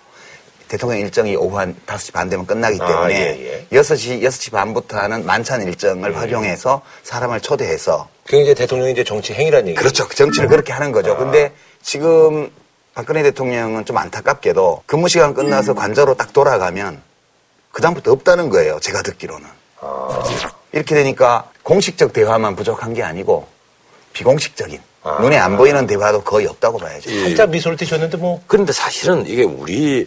[0.70, 3.76] 대통령 일정이 오후 한 5시 반 되면 끝나기 아, 때문에 예, 예.
[3.76, 9.66] 6시, 6시 반부터 하는 만찬 일정을 활용해서 사람을 초대해서 그게 이제 대통령이 이제 정치 행위란
[9.66, 9.74] 얘기.
[9.74, 10.06] 그렇죠.
[10.06, 11.16] 그 정치를 그렇게 하는 거죠.
[11.16, 11.52] 근데
[11.82, 12.48] 지금
[12.94, 17.02] 박근혜 대통령은 좀 안타깝게도 근무 시간 끝나서 관저로 딱 돌아가면
[17.72, 18.78] 그다음부터 없다는 거예요.
[18.80, 19.48] 제가 듣기로는.
[20.70, 23.48] 이렇게 되니까 공식적 대화만 부족한 게 아니고
[24.12, 24.80] 비공식적인
[25.20, 27.10] 눈에 안 보이는 대화도 거의 없다고 봐야죠.
[27.10, 28.40] 살짝 미소를 띄셨는데 뭐.
[28.46, 30.06] 그런데 사실은 이게 우리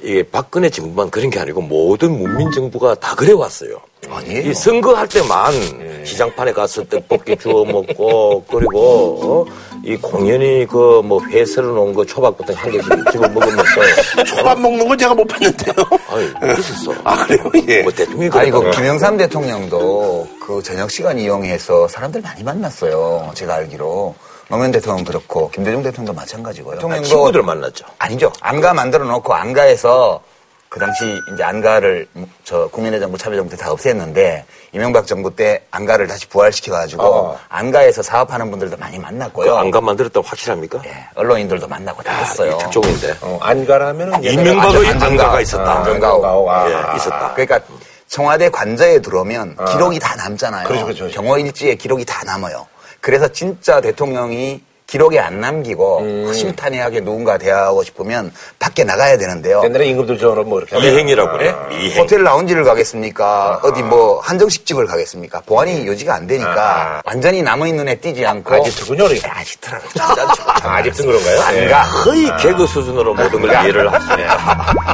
[0.00, 3.80] 이게 박근혜 정부만 그런 게 아니고 모든 문민 정부가 다 그래 왔어요.
[4.08, 4.48] 아니에요.
[4.50, 9.78] 이 선거할 때만 시장판에 가서 떡볶이 주워 먹고 그리고 어?
[9.84, 13.64] 이 공연이 그 뭐 회설을 놓은 거 초밥 같은 거한 개씩 집어 먹으면서
[14.24, 15.74] 초밥 먹는 건 제가 못 봤는데요.
[16.08, 16.94] 아니 있었어.
[17.04, 17.50] 아, 그래요?
[17.68, 17.82] 예.
[17.82, 18.70] 뭐 대통령이 아니, 그.
[18.70, 23.32] 김영삼 대통령도 그 저녁 시간 이용해서 사람들 많이 만났어요.
[23.34, 24.14] 제가 알기로.
[24.48, 26.72] 노무현 대통령 그렇고, 김대중 대통령도 마찬가지고요.
[26.72, 27.84] 아, 대통령도 친구들 만났죠.
[27.98, 28.32] 아니죠.
[28.40, 30.22] 안가 만들어 놓고 안가에서
[30.70, 32.06] 그 당시 이제 안가를
[32.44, 34.42] 저 국민의 정부 참여정부 때 다 없앴는데
[34.72, 37.38] 이명박 정부 때 안가를 다시 부활시켜 가지고 어.
[37.48, 39.50] 안가에서 사업하는 분들도 많이 만났고요.
[39.52, 40.82] 그 안감 만들었다고 확실합니까?
[40.86, 42.52] 예, 언론인들도 만나고 다 했어요.
[42.60, 43.16] 이 특종인데.
[43.22, 45.70] 어, 안가라면은 이명박의 안전- 안가가 있었다.
[45.72, 46.50] 아, 안가오.
[46.50, 46.68] 아.
[46.68, 47.32] 예, 있었다.
[47.34, 47.60] 그러니까
[48.08, 50.66] 청와대 관저에 들어오면 기록이 다 남잖아요.
[50.68, 51.20] 그렇죠, 그렇죠, 그렇죠.
[51.20, 52.66] 경호 일지에 기록이 다 남아요.
[53.00, 56.24] 그래서 진짜 대통령이 기록에 안 남기고 음.
[56.28, 59.60] 허심탄회하게 누군가 대화하고 싶으면 밖에 나가야 되는데요.
[59.62, 60.78] 옛날에 임금들처럼 뭐 이렇게.
[60.80, 61.54] 미행이라고 그래.
[61.68, 62.00] 미행.
[62.00, 63.60] 호텔 라운지를 가겠습니까?
[63.64, 65.42] 어디 뭐 한정식집을 가겠습니까?
[65.42, 67.02] 보안이 유지가 안 되니까 아.
[67.04, 69.38] 완전히 남의 눈에 띄지 않고 아지트군요, 그러니까.
[69.38, 71.40] 아지트라고 잠자치 아, 아직도 그런가요?
[71.42, 71.68] 안 예.
[71.68, 71.82] 가.
[72.04, 74.28] 거의 개그 수준으로 모든 걸 이해를 하시네요.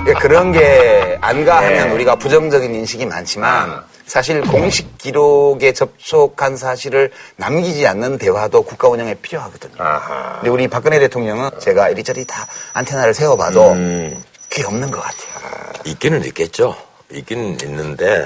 [0.03, 1.95] 그러니까 그런 게 안가 하면 네.
[1.95, 3.85] 우리가 부정적인 인식이 많지만
[4.15, 9.75] 사실 공식 기록에 접촉한 사실을 남기지 않는 대화도 국가 운영에 필요하거든요.
[9.77, 10.35] 아하.
[10.35, 14.23] 근데 우리 박근혜 대통령은 제가 이리저리 다 안테나를 세워봐도 음.
[14.49, 15.73] 그게 없는 것 같아요.
[15.87, 16.77] 있기는 있겠죠.
[17.11, 18.25] 있기는 있는데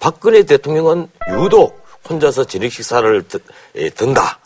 [0.00, 3.38] 박근혜 대통령은 유독 혼자서 저녁 식사를 드-
[3.76, 4.38] 예, 든다.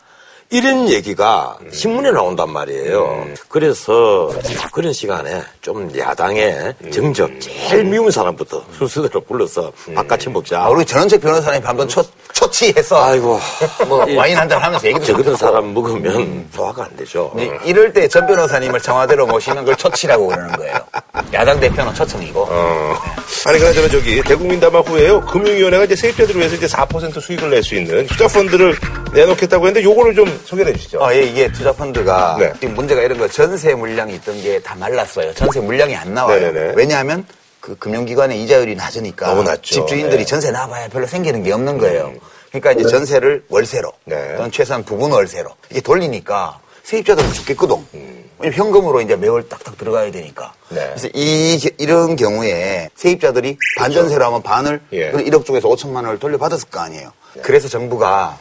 [0.50, 3.26] 이런 얘기가 신문에 나온단 말이에요.
[3.48, 4.30] 그래서
[4.72, 10.60] 그런 시간에 좀 야당의 정적 제일 미운 사람부터 순서대로 불러서 바깥에 먹자.
[10.62, 13.40] 아, 우리 전원책 변호사님 한번 초, 초치해서 아이고
[13.88, 15.36] 뭐 이- 와인 한 잔 하면서 얘기도 저 하고.
[15.36, 17.32] 사람 먹으면 소화가 안 되죠.
[17.36, 20.76] 이- 이럴 때 전 변호사님을 청와대로 모시는 걸 초치라고 그러는 거예요.
[21.34, 22.46] 야당 대표는 초청이고.
[22.48, 22.94] 어.
[23.46, 25.20] 아니, 그나저나 저기, 대국민 담화 후에요.
[25.22, 28.76] 금융위원회가 이제 세입자들을 위해서 이제 4% 수익을 낼 수 있는 투자 펀드를
[29.12, 30.98] 내놓겠다고 했는데, 요거를 좀 소개해 주시죠.
[31.00, 32.52] 어, 예, 이게 투자 펀드가 네.
[32.60, 35.32] 지금 문제가 이런 거 전세 물량이 있던 게 다 말랐어요.
[35.34, 36.40] 전세 물량이 안 나와요.
[36.40, 36.72] 네네네.
[36.76, 37.26] 왜냐하면
[37.60, 39.62] 그 금융기관의 이자율이 낮으니까 너무 낮죠.
[39.62, 40.24] 집주인들이 네.
[40.24, 42.12] 전세 나와봐야 별로 생기는 게 없는 거예요.
[42.50, 44.36] 그러니까 이제 전세를 월세로 네.
[44.36, 47.76] 또는 최소한 부분 월세로 이게 돌리니까 세입자들은 죽겠거든.
[48.38, 50.52] 왜냐면 현금으로 이제 매월 딱딱 들어가야 되니까.
[50.68, 50.84] 네.
[50.94, 55.10] 그래서 이 이런 경우에 세입자들이 반전세로 하면 반을 예.
[55.10, 57.12] 그 1억 쪽에서 5천만 원을 돌려받았을 거 아니에요.
[57.42, 58.38] 그래서 정부가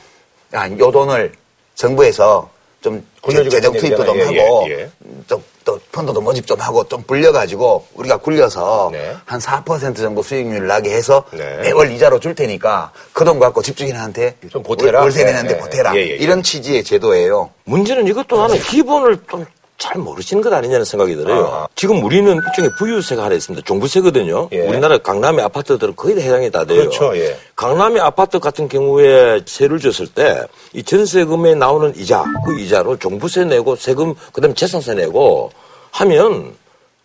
[0.54, 1.34] 야, 요 돈을
[1.76, 2.50] 정부에서
[2.82, 4.20] 좀 굴려주고 재정 투입도 좀.
[4.22, 4.90] 하고 예, 예.
[5.28, 9.16] 좀 또 펀드도 모집 좀 하고 좀 불려가지고 우리가 굴려서 네.
[9.26, 11.58] 한4% 정도 수익률 나게 해서 네.
[11.62, 15.00] 매월 이자로 줄 테니까 그 돈 갖고 집주인한테 좀 보태라.
[15.00, 15.60] 월- 월세 네, 내는데 네.
[15.60, 16.16] 보태라 예, 예, 예.
[16.18, 17.50] 이런 취지의 제도예요.
[17.64, 19.44] 문제는 이것도 나는 기본을 좀
[19.78, 21.46] 잘 모르시는 것 아니냐는 생각이 들어요.
[21.48, 21.68] 아.
[21.76, 23.66] 지금 우리는 일종의 부유세가 하나 있습니다.
[23.66, 24.50] 종부세거든요.
[24.54, 24.60] 예.
[24.62, 26.80] 우리나라 강남의 아파트들은 거의 다 해당이 다 돼요.
[26.80, 27.38] 그렇죠, 예.
[27.56, 30.46] 강남의 아파트 같은 경우에 세를 줬을 때
[30.76, 35.50] 이 전세금에 나오는 이자, 그 이자로 종부세 내고 세금, 그 다음에 재산세 내고
[35.92, 36.54] 하면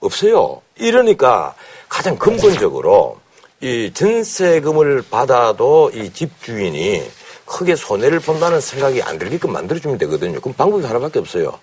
[0.01, 0.61] 없어요.
[0.77, 1.55] 이러니까
[1.89, 3.18] 가장 근본적으로
[3.61, 7.03] 이 전세금을 받아도 이 집주인이
[7.45, 10.41] 크게 손해를 본다는 생각이 안 들게끔 만들어주면 되거든요.
[10.41, 11.59] 그럼 방법이 하나밖에 없어요.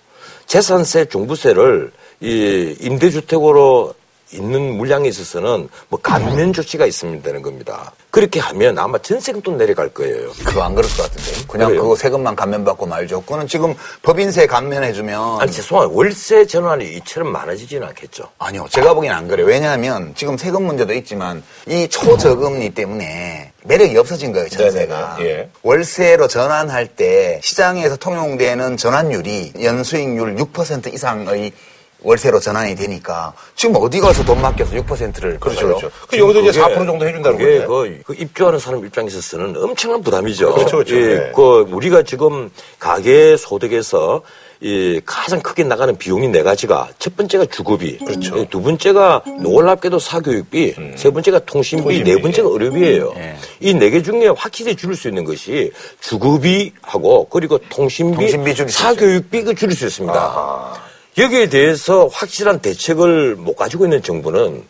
[0.48, 3.94] 재산세, 종부세를 이 임대주택으로
[4.32, 7.92] 있는 물량에 있어서는 뭐 감면 조치가 있으면 되는 겁니다.
[8.10, 10.30] 그렇게 하면 아마 전세금도 내려갈 거예요.
[10.44, 11.46] 그거 안 그럴 것 같은데.
[11.46, 11.82] 그냥 그래요?
[11.82, 13.22] 그거 세금만 감면받고 말죠.
[13.22, 15.90] 그거는 지금 법인세 감면해주면 아니 죄송해요.
[15.94, 18.28] 월세 전환이 이처럼 많아지지는 않겠죠.
[18.38, 18.66] 아니요.
[18.70, 19.46] 제가 보기엔 안 그래요.
[19.46, 25.16] 왜냐하면 지금 세금 문제도 있지만 이 초저금리 때문에 매력이 없어진 거예요, 전세가.
[25.18, 25.30] 네네네.
[25.30, 25.48] 예.
[25.62, 31.52] 월세로 전환할 때 시장에서 통용되는 전환율이 연수익률 6% 이상의
[32.00, 35.90] 월세로 전환이 되니까 지금 어디 가서 돈 맡겨서 6%를 그렇죠, 그렇죠.
[36.08, 37.66] 그 여기도 이제 4% 정도 해준다는 건데.
[37.66, 40.54] 그, 그 입주하는 사람 입장에서는 엄청난 부담이죠.
[40.54, 40.96] 그렇죠, 그렇죠.
[40.96, 41.32] 예, 네.
[41.34, 44.22] 그 우리가 지금 가계 소득에서
[44.60, 48.44] 이 가장 크게 나가는 비용이 네 가지가 첫 번째가 주거비, 그렇죠.
[48.48, 52.10] 두 번째가 놀랍게도 사교육비, 세 번째가 통신비, 통신비.
[52.10, 53.14] 네 번째가 의료비예요.
[53.60, 59.42] 이네 개 중에 확실히 줄일 수 있는 것이 주거비하고 그리고 통신비, 통신비 줄일 수 사교육비
[59.44, 60.82] 그 줄일 수 있습니다.
[61.18, 64.64] 여기에 대해서 확실한 대책을 못 가지고 있는 정부는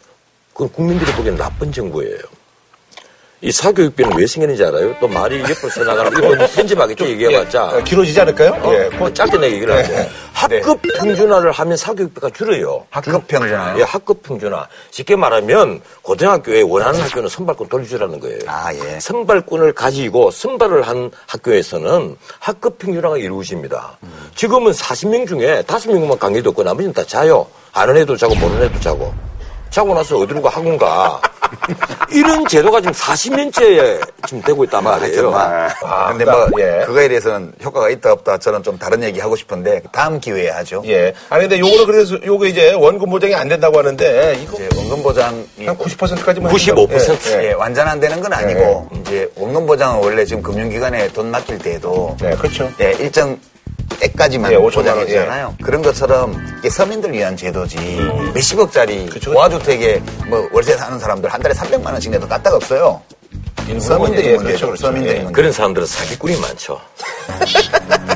[0.53, 2.19] 그건 국민들이 보기엔 나쁜 정부예요.
[3.41, 4.97] 이 사교육비는 왜 생기는지 알아요?
[4.99, 7.65] 또 말이 옆으로 새나가는 이거 편집하겠죠 얘기해봤자.
[7.67, 8.51] 어, 길어지지 않을까요?
[8.63, 8.89] 어, 예.
[8.97, 10.11] 뭐 짧게 내 얘기를 하죠.
[10.33, 12.85] 학급 평준화를 하면 사교육비가 줄어요.
[12.91, 13.79] 학급 평준화요?
[13.79, 14.67] 예, 학급 평준화.
[14.91, 18.39] 쉽게 말하면 고등학교에 원하는 학교는 선발권 돌려주라는 거예요.
[18.47, 18.99] 아, 예.
[18.99, 23.99] 선발권을 가지고 선발을 한 학교에서는 학급 평준화가 이루어집니다.
[24.35, 27.47] 지금은 40명 중에 5명만 강의 듣고 나머지는 다 자요.
[27.73, 29.15] 아는 애도 자고 모르는 애도 자고.
[29.71, 31.21] 자고 나서 어디로 가 학원 가.
[32.11, 35.15] 이런 제도가 지금 40년째 지금 되고 있단 말이에요.
[35.15, 35.71] 정말.
[35.83, 36.85] 아, 근데 그러니까, 뭐 예.
[36.85, 40.83] 그거에 대해서는 효과가 있다 없다 저는 좀 다른 얘기 하고 싶은데 다음 기회에 하죠.
[40.87, 41.15] 예.
[41.31, 45.47] 아니, 근데 요거는 그래서 요거 이제 원금 보장이 안 된다고 하는데 이거 이제 원금 보장이
[45.67, 47.45] 한 90%까지만 95%.
[47.45, 52.35] 예, 완전 되는 건 아니고 이제 원금 보장은 원래 지금 금융기관에 돈 맡길 때도 네,
[52.37, 52.71] 그렇죠.
[52.81, 53.39] 예, 일정
[54.01, 55.55] 때까지만 예, 5천만 원, 보장해주잖아요.
[55.63, 57.77] 그런 것처럼 이게 서민들 위한 제도지
[58.35, 59.33] 몇십억짜리 그쵸.
[59.33, 63.01] 고가주택에 뭐 월세 사는 사람들 한 달에 300만 원씩 내도 까딱 없어요.
[63.81, 64.45] 서민들이 예, 문제죠.
[64.47, 64.87] 그렇죠, 그렇죠.
[64.87, 65.19] 서민들이 예.
[65.21, 65.33] 문제.
[65.33, 66.81] 그런 사람들은 사기꾼이 많죠.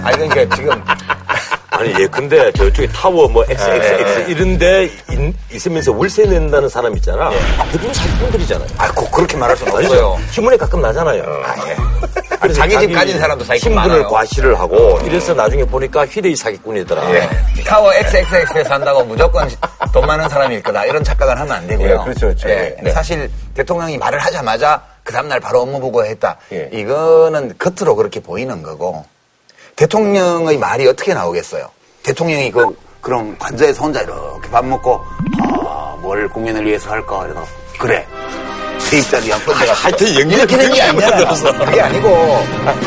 [0.02, 0.82] 아니 그러니까 지금
[1.72, 7.30] 아니 예컨대 저쪽에 타워 뭐 XXX 이런데 인- 있으면서 월세 낸다는 사람 있잖아.
[7.72, 8.68] 대부분 사기꾼들이잖아요.
[8.78, 9.72] 아, 꼭 그렇게 말할 수는?
[9.72, 10.18] 없어요.
[10.30, 11.24] 신문에 가끔 나잖아요.
[12.40, 14.08] 아니, 자기 집 가진 사람도 사기꾼 신분을 많아요.
[14.08, 17.14] 과시를 하고 이래서 나중에 보니까 휴대이 사기꾼이더라.
[17.14, 17.28] 예.
[17.64, 19.48] 타워 XXX에 산다고 무조건
[19.92, 20.84] 돈 많은 사람일 거다.
[20.84, 21.90] 이런 착각은 하면 안 되고요.
[21.90, 22.48] 예, 그렇죠, 그렇죠.
[22.50, 22.90] 예, 네.
[22.92, 26.36] 사실 대통령이 말을 하자마자 그 다음날 바로 업무 보고 했다.
[26.52, 26.68] 예.
[26.72, 29.04] 이거는 겉으로 그렇게 보이는 거고
[29.76, 31.68] 대통령의 말이 어떻게 나오겠어요?
[32.02, 35.00] 대통령이 그, 그럼 관저에서 혼자 이렇게 밥 먹고
[35.66, 37.24] 아, 뭘 국민을 위해서 할까?
[37.24, 37.44] 이러다
[37.78, 38.06] 그래.
[38.78, 40.92] 세입자들이 한 번째가 하여튼 이렇게 된 게.
[40.92, 41.52] 만들어서.
[41.64, 42.08] 그게 아니고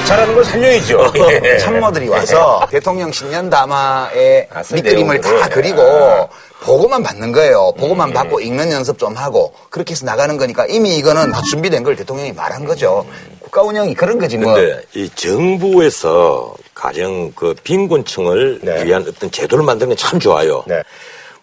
[0.05, 1.13] 잘하는 건 살려야죠.
[1.43, 1.57] 예.
[1.57, 5.49] 참모들이 와서 대통령 신년 담화의 아, 쓴 밑그림을 다.
[5.49, 6.27] 그리고 아.
[6.61, 7.73] 보고만 받는 거예요.
[7.75, 7.79] 음.
[7.79, 11.95] 보고만 받고 읽는 연습 좀 하고 그렇게 해서 나가는 거니까 이미 이거는 다 준비된 걸
[11.95, 13.05] 대통령이 말한 거죠.
[13.45, 14.55] 국가 운영이 그런 거지 뭐.
[14.55, 18.83] 근데 이 정부에서 가령 그 빈곤층을 네.
[18.85, 20.63] 위한 어떤 제도를 만드는 건참 좋아요.
[20.67, 20.81] 네.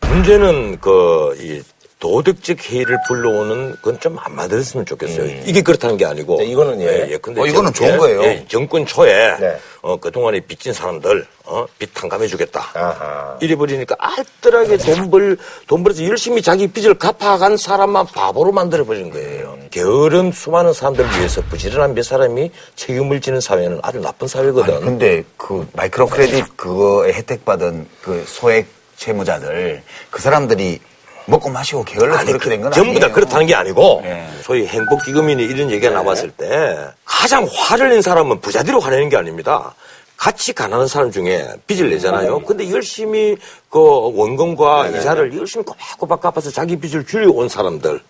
[0.00, 1.62] 문제는 그, 이
[2.02, 5.42] 도덕적 해이를 불러오는 건 좀 안 만들었으면 좋겠어요.
[5.46, 6.34] 이게 그렇다는 게 아니고.
[6.34, 6.38] 음.
[6.38, 7.16] 네, 이거는 예.
[7.22, 8.22] 근데 어, 이거는 정- 좋은 거예요.
[8.24, 9.56] 예, 정권 초에 네.
[9.82, 12.68] 어, 그동안에 빚진 사람들 어, 빚 탕감해 주겠다.
[12.74, 13.36] 아하.
[13.40, 15.36] 이래 버리니까 알뜰하게 돈 벌,
[15.68, 19.56] 돈 벌어서 열심히 자기 빚을 갚아간 사람만 바보로 만들어버린 거예요.
[19.70, 24.74] 게으른 수많은 사람들을 위해서 부지런한 몇 사람이 책임을 지는 사회는 아주 나쁜 사회거든.
[24.74, 30.80] 아니, 근데 그 마이크로 크레딧 그거에 혜택 받은 그 소액 채무자들 그 사람들이
[31.26, 32.84] 먹고 마시고 게을러서 그렇게 된 건 아니에요.
[32.84, 34.26] 전부 다 그렇다는 게 아니고 예.
[34.42, 39.74] 소위 행복기금이니 이런 얘기가 나왔을 때 가장 화를 낸 사람은 부자들이 화내는 게 아닙니다.
[40.16, 42.40] 같이 가난한 사람 중에 빚을 내잖아요.
[42.42, 43.36] 근데 열심히
[43.68, 43.78] 그
[44.14, 48.00] 원금과 이자를 열심히 꼬박꼬박 갚아서 자기 빚을 줄여온 사람들.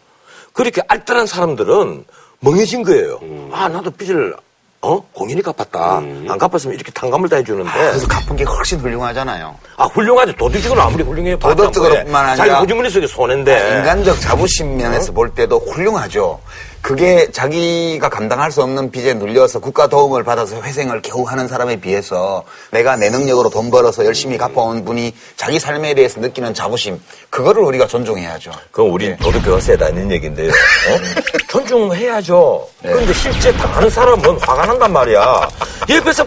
[0.52, 2.04] 그렇게 알뜰한 사람들은
[2.40, 3.18] 멍해진 거예요.
[3.52, 4.34] 아, 나도 빚을
[4.84, 5.00] 어?
[5.12, 5.98] 공연히 갚았다.
[5.98, 7.70] 안 갚았으면 이렇게 탕감을 다 해주는데.
[7.72, 9.54] 그래서 갚은 게 훨씬 훌륭하잖아요.
[9.76, 10.34] 아, 훌륭하지.
[10.36, 11.38] 도덕적으로 아무리 훌륭해.
[11.38, 13.78] 도덕적으로뿐만 아니라 자기 호주머니 속에 손해인데.
[13.78, 16.40] 인간적 자부심 면에서 볼 때도 훌륭하죠.
[16.82, 22.42] 그게 자기가 감당할 수 없는 빚에 눌려서 국가 도움을 받아서 회생을 겨우 하는 사람에 비해서
[22.72, 27.86] 내가 내 능력으로 돈 벌어서 열심히 갚아온 분이 자기 삶에 대해서 느끼는 자부심, 그거를 우리가
[27.86, 28.50] 존중해야죠.
[28.72, 30.50] 그건 우리 도덕교가 세다 있는 얘기인데요.
[30.50, 31.32] 어?
[31.48, 32.68] 존중해야죠.
[32.82, 35.48] 그런데 실제 당하는 사람은 화가 난단 말이야.
[35.88, 36.26] 옆에서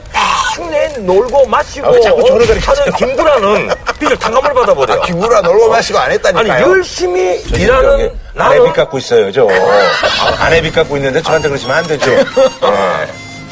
[0.55, 2.75] 팍내 놀고 마시고 아, 자꾸 저를 가리키세요.
[2.77, 5.01] 하는 김구라는 빚을 탕감을 받아버려.
[5.01, 6.65] 기부라 놀고 마시고 안 아니 했다니까요.
[6.67, 9.47] 열심히 저기 일하는 아내 나는 빚 갖고 있어요, 저.
[10.39, 12.11] 아내 빚 갖고 있는데 저한테 그러시면 안 되죠.
[12.11, 12.25] 예.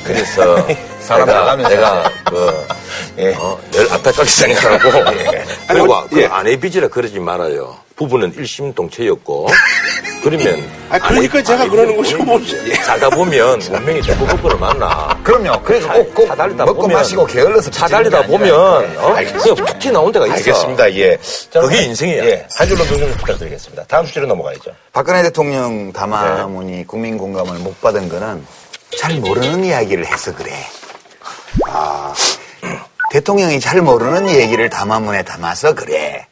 [0.04, 0.58] 그래서
[1.00, 2.68] 사람 내가, 나가면서 내가 그
[3.20, 3.34] 예.
[3.38, 5.04] 어, 늘 안타깝게 생각하고
[5.68, 6.26] 그리고 아니, 그 예.
[6.28, 7.78] 아내 빚이라 그러지 말아요.
[7.96, 9.48] 부부는 일심동체였고
[10.24, 10.48] 그러면
[10.90, 12.76] 아, 그러니까 아내- 제가 아내 그러는 빚 것이고 보면 뭐.
[12.84, 15.20] 살다 보면 운명이 대부 거꾸로 만나.
[15.24, 15.62] 그럼요.
[15.64, 18.98] 그래서 차- 꼭, 꼭차 달리다 먹고 보면 마시고 게을러서 차 달리다 빚지는 게 보면.
[18.98, 19.14] 어?
[19.16, 20.36] 그냥 툭 튀어나온 데가 있어.
[20.36, 21.18] 알겠습니다, 예.
[21.52, 22.26] 그게 한- 인생이야.
[22.26, 22.48] 예.
[22.56, 23.84] 한 줄로 조정 부탁드리겠습니다.
[23.88, 24.72] 다음 주제로 넘어가야죠.
[24.92, 28.46] 박근혜 대통령 담화문이 국민 공감을 못 받은 거는
[29.00, 30.52] 잘 모르는 이야기를 해서 그래.
[31.68, 32.14] 아,
[33.12, 36.26] 대통령이 잘 모르는 얘기를 담화문에 담아서 그래.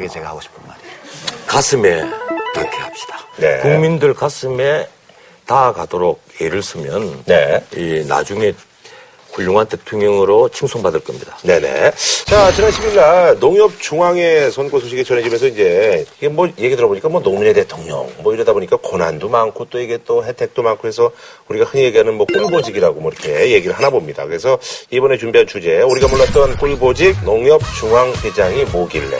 [0.00, 0.96] 그게 제가 하고 싶은 말이에요.
[1.46, 2.00] 가슴에
[2.54, 3.18] 닿게 합시다.
[3.36, 3.60] 네.
[3.60, 4.88] 국민들 가슴에
[5.44, 7.62] 닿아가도록 예를 쓰면 네.
[7.76, 8.54] 이 나중에
[9.32, 11.36] 훌륭한 대통령으로 칭송받을 겁니다.
[11.42, 11.92] 네네.
[12.24, 17.52] 자, 지난 10일 날 농협중앙회 선거 소식이 전해지면서 이제 이게 뭐 얘기 들어보니까 뭐 노무현
[17.52, 21.10] 대통령 뭐 이러다 보니까 고난도 많고 또 이게 또 혜택도 많고 해서
[21.48, 24.24] 우리가 흔히 얘기하는 뭐 꿀보직이라고 뭐 이렇게 얘기를 하나 봅니다.
[24.24, 24.58] 그래서
[24.90, 29.18] 이번에 준비한 주제 우리가 몰랐던 꿀보직 농협중앙회장이 뭐길래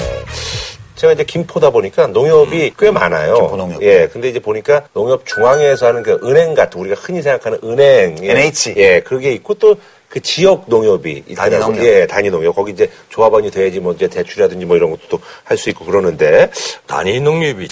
[1.00, 3.34] 제가 이제 김포다 보니까 농협이 꽤 많아요.
[3.34, 3.82] 김포 농협.
[3.82, 4.06] 예.
[4.06, 8.22] 근데 이제 보니까 농협 중앙에서 하는 그 은행 같은 우리가 흔히 생각하는 은행.
[8.22, 8.32] 예.
[8.32, 8.74] NH.
[8.76, 9.00] 예.
[9.00, 11.56] 그게 있고 또그 지역 농협이 단위.
[11.56, 11.82] 농협.
[11.82, 12.54] 예, 단위 농협.
[12.54, 16.50] 거기 이제 조합원이 돼야지 뭐 이제 대출이라든지 뭐 이런 것도 할 수 있고 그러는데
[16.86, 17.66] 단위 농협이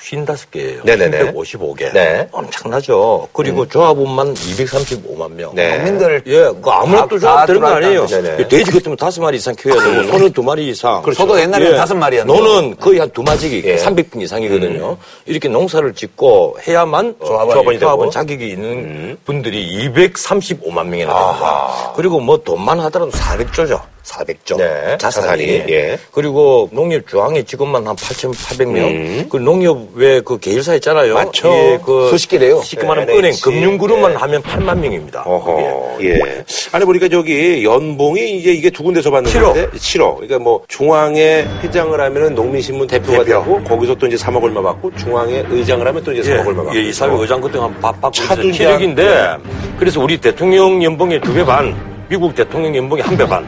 [0.00, 0.84] 1155개예요.
[0.84, 1.32] 네네네.
[1.32, 1.92] 1155개.
[1.92, 2.28] 네.
[2.32, 3.28] 엄청나죠.
[3.32, 5.54] 그리고 조합원만 235만 명.
[5.54, 5.76] 네.
[5.76, 8.06] 국민들 예, 그다 조합 되는 거 아니에요.
[8.06, 8.48] 네네.
[8.48, 11.02] 돼지 같으면 다섯 마리 이상 키워야 되고, 소는 두 마리 이상.
[11.14, 12.40] 저도 옛날에는 다섯 마리였는데.
[12.40, 13.76] 너는 거의 한 두 마지기, 예.
[13.76, 14.96] 300평 이상이거든요.
[15.26, 17.80] 이렇게 농사를 짓고 해야만 조합원이 조합원이 되고.
[17.86, 21.92] 조합원 자격이 있는 분들이 235만 명이나 됩니다.
[21.96, 23.80] 그리고 뭐 돈만 하더라도 400조죠.
[24.02, 24.56] 400조.
[24.56, 25.24] 네, 자산이.
[25.26, 25.98] 자산이, 예.
[26.12, 29.28] 그리고 농협 중앙에 지금만 한 8,800명.
[29.28, 31.14] 그 농협 왜그 계열사 있잖아요.
[31.14, 31.48] 맞죠.
[31.50, 32.60] 예, 그 수십 개래요.
[32.62, 33.42] 쉽게 말하면 네, 은행, NH.
[33.42, 34.16] 금융그룹만 네.
[34.18, 35.22] 하면 8만 명입니다.
[35.24, 36.44] 어허, 예.
[36.72, 39.54] 아니, 보니까 저기 연봉이 이제 이게 두 군데서 받는 칠억.
[39.54, 40.14] 건데, 7억.
[40.16, 43.24] 그러니까 뭐 중앙회 회장을 하면은 농민신문 대표가 대표.
[43.44, 46.76] 되고, 거기서 또 이제 3억 얼마 받고, 중앙회 의장을 하면 또 이제 3억 얼마 받고.
[46.78, 48.50] 예, 이사회 의장 같은 거한 받고 차도 있어요.
[48.50, 49.40] 이제 7억인데
[49.78, 51.74] 그래서 우리 대통령 연봉의 두 배 반,
[52.10, 53.46] 미국 대통령 연봉의 한배 반.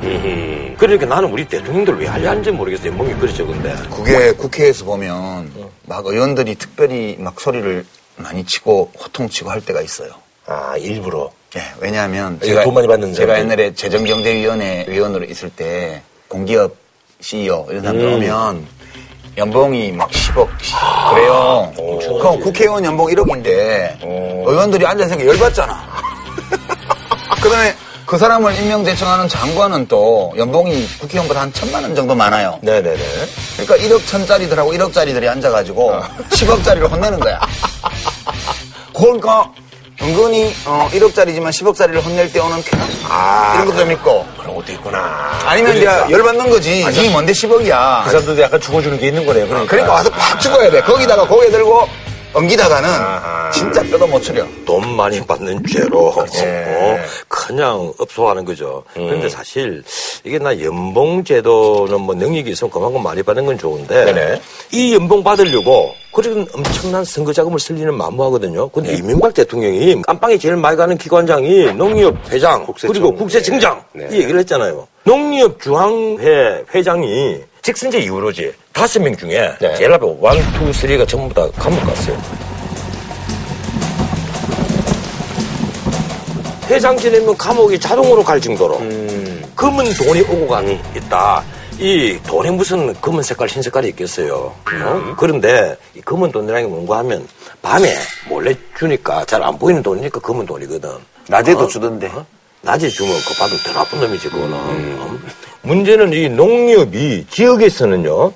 [0.78, 2.86] 그러니까 나는 우리 대통령들 왜 하려는지 모르겠어.
[2.86, 3.74] 연봉이 그리 적은데.
[3.90, 5.50] 그게 국회에서 보면
[5.82, 7.84] 막 의원들이 특별히 막 소리를
[8.18, 10.10] 많이 치고 호통치고 할 때가 있어요.
[10.46, 11.32] 아, 일부러.
[11.56, 13.36] 예, 왜냐하면 이게 돈 많이 받는 제가.
[13.40, 16.76] 옛날에 재정경제위원회 위원으로 있을 때 공기업
[17.20, 18.14] CEO 이런 사람들 음.
[18.14, 18.66] 오면
[19.38, 20.46] 연봉이 막 10억
[21.10, 21.72] 그래요.
[22.20, 23.98] 그럼 국회의원 연봉 1억인데
[24.46, 25.84] 의원들이 앉아서 열받잖아.
[27.42, 27.74] 그다음에
[28.06, 32.58] 그 사람을 임명 제청하는 장관은 또 연봉이 국회의원보다 한 천만 원 정도 많아요.
[32.62, 32.98] 네네네.
[33.58, 36.00] 그러니까 1억 천짜리들하고 1억짜리들이 앉아가지고
[36.30, 37.40] 10억짜리를 혼내는 거야.
[38.94, 39.50] 그러니까
[40.02, 42.88] 은근히 어, 1억짜리지만 10억짜리를 혼낼 때 오는 쾌감
[43.54, 45.38] 이런 것도 좀 있고 그런 것도 있구나.
[45.46, 46.84] 아니면 이제 열받는 거지.
[46.84, 48.04] 니 뭔데 10억이야.
[48.04, 49.46] 그 사람들도 약간 죽어주는 게 있는 거네요.
[49.46, 49.70] 그러니까.
[49.70, 50.82] 그러니까 와서 팍 죽어야 돼.
[50.82, 51.88] 거기다가 고개 들고
[52.34, 53.50] 엉기다가는 아하.
[53.50, 54.46] 진짜 뼈도 못 추려.
[54.64, 56.64] 돈 많이 받는 죄로 예.
[56.66, 58.82] 어, 그냥 업소하는 거죠.
[58.94, 59.82] 그런데 사실
[60.24, 64.40] 이게 나 연봉 제도는 뭐 능력이 있으면 그만큼 많이 받는 건 좋은데 네네.
[64.72, 68.68] 이 연봉 받으려고 그런 엄청난 선거 자금을 쓸리는 만무하거든요.
[68.70, 72.92] 근데 이명박 대통령이 깜빵에 제일 많이 가는 기관장이 농협 회장 국세청.
[72.92, 74.08] 그리고 국세청장 네.
[74.10, 74.86] 이 얘기를 했잖아요.
[75.04, 79.74] 농협 중앙회 회장이 직선제 이후로지 다섯 명 중에 네.
[79.76, 82.20] 제일 앞에 one, two, three가 전부 다 감옥 갔어요.
[86.68, 88.78] 회장 지내면 감옥이 자동으로 갈 정도로
[89.56, 91.44] 검은 돈이 오고 가는 있다.
[91.78, 94.54] 이 돈에 무슨 검은 색깔, 흰 색깔이 있겠어요.
[94.84, 95.14] 어?
[95.18, 97.26] 그런데 이 검은 돈이라는 게 뭔가 하면
[97.60, 97.94] 밤에
[98.28, 100.90] 몰래 주니까 잘 안 보이는 돈이니까 검은 돈이거든.
[101.28, 102.06] 낮에도 주던데.
[102.14, 102.24] 어?
[102.62, 104.54] 낮에 주면 그거 받으면 더 나쁜 놈이지, 그거는.
[104.54, 105.18] 어?
[105.62, 108.32] 문제는 이 농협이 지역에서는요,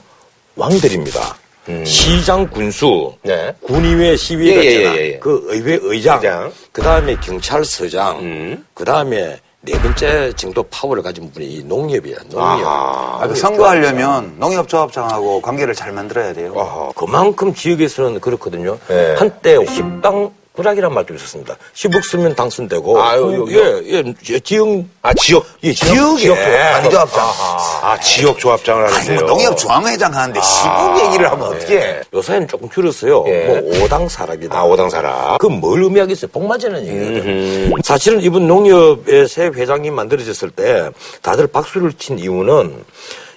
[0.56, 1.36] 왕들입니다.
[1.84, 3.52] 시장 군수, 네.
[3.62, 4.96] 군의회 시위가 예, 예, 있잖아.
[4.96, 5.18] 예, 예.
[5.18, 6.52] 그 의회 의장, 의장.
[6.72, 8.66] 그 다음에 경찰서장, 음.
[8.72, 12.62] 그 다음에 네 번째 정도 파워를 가진 분이 이 농협이야, 농협.
[12.64, 16.54] 아, 그 선거하려면 농협조합장하고 관계를 잘 만들어야 돼요.
[16.56, 16.92] 아하.
[16.94, 18.78] 그만큼 지역에서는 그렇거든요.
[18.86, 19.16] 네.
[19.18, 21.56] 한때 십당 부락이란 말도 있었습니다.
[21.74, 23.00] 10억 쓰면 당선되고.
[23.02, 24.66] 아유, 그, 요- 예, 예, 지역,
[25.02, 25.44] 아, 지역.
[25.62, 26.16] 예, 지역에.
[26.18, 26.74] 지역 조합.
[26.84, 27.24] 안조합장.
[27.82, 29.18] 아, 지역 조합장을 하는데요.
[29.20, 32.00] 뭐 농협 중앙회장 하는데 10억 얘기를 하면 어떻게 해?
[32.12, 33.24] 요새는 조금 줄었어요.
[33.28, 33.44] 예.
[33.44, 34.58] 뭐, 오당 사락이다.
[34.58, 35.38] 아, 오당 사락.
[35.38, 36.30] 그 뭘 의미하겠어요?
[36.32, 37.72] 복 맞으는 얘기거든.
[37.84, 40.90] 사실은 이번 농협의 새 회장이 만들어졌을 때
[41.22, 42.84] 다들 박수를 친 이유는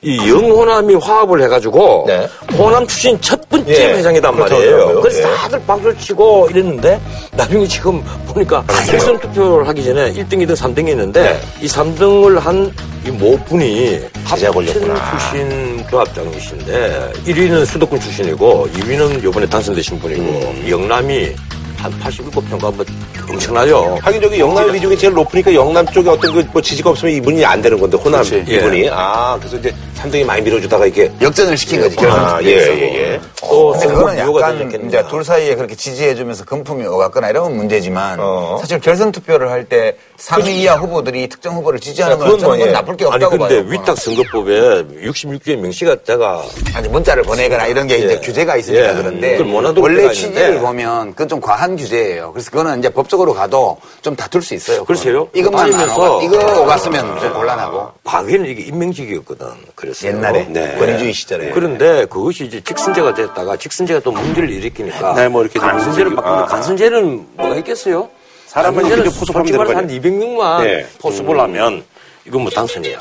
[0.01, 2.27] 이 영호남이 화합을 해가지고 네.
[2.57, 4.71] 호남 출신 첫 번째 예, 회장이단 말이에요.
[4.73, 5.01] 하더라고요.
[5.01, 5.35] 그래서 예.
[5.35, 6.99] 다들 박수를 치고 이랬는데
[7.33, 12.71] 나중에 지금 보니까 결선 투표를 하기 전에 1등, 2등, 3등이 있는데 이 3등을 한
[13.05, 13.99] 이 모분이.
[14.25, 20.65] 합천 출신 조합장이신데 1위는 수도권 출신이고 2위는 이번에 당선되신 분이고 음.
[20.69, 21.35] 영남이 한
[21.83, 22.85] 87표인가 뭐
[23.29, 23.97] 엄청나요.
[24.01, 27.61] 하긴 저기 영남 비중이 제일 높으니까 영남 쪽에 어떤 그 뭐 지지가 없으면 이분이 안
[27.61, 28.43] 되는 건데 호남 그렇지.
[28.51, 32.71] 이분이 아 그래서 이제 3등이 많이 밀어주다가 이게 역전을 시킨 거지 결선 아, 투표에서.
[32.71, 33.21] 예, 예, 예.
[33.41, 34.85] 또 그거는 비호가 약간.
[34.87, 38.57] 이제 둘 사이에 그렇게 지지해주면서 금품이 오갔거나 이러면 문제지만 어.
[38.61, 42.57] 사실 결선 투표를 할 때 3위 이하 후보들이 특정 후보를 지지하는 건 그건 저는 뭐,
[42.57, 42.71] 그건 예.
[42.73, 43.71] 나쁠 게 아니 없다고 근데 봐요.
[43.71, 48.19] 위탁 선거법에 66조의 명시가 제가 아니 문자를 보내거나 이런 게 이제 예.
[48.19, 48.93] 규제가 있으니까 예.
[48.95, 49.39] 그런데
[49.79, 50.59] 원래 취지를.
[50.59, 52.31] 보면 그건 좀 과한 규제예요.
[52.33, 54.83] 그래서 그거는 이제 법적으로 가도 좀 다툴 수 있어요.
[54.85, 55.27] 글쎄요.
[55.33, 59.47] 이것만 안 오가- 이거 오갔으면 좀 곤란하고 과거에는 이게 인명직이었거든.
[59.75, 60.11] 그랬어요.
[60.11, 60.75] 옛날에 네.
[60.77, 65.67] 권위주의 시절에 그런데 그것이 이제 직선제가 됐다가 직선제가 또 문제를 일으키니까 네, 뭐 이렇게 좀
[65.69, 66.45] 간선제를 바꾸면 아.
[66.45, 68.09] 간선제는 뭐가 있겠어요?
[68.47, 70.87] 사람은 이렇게 포섭하면 되는 한 200명만 네.
[70.99, 71.83] 포섭을 하면
[72.25, 72.97] 이건 뭐 당선이야.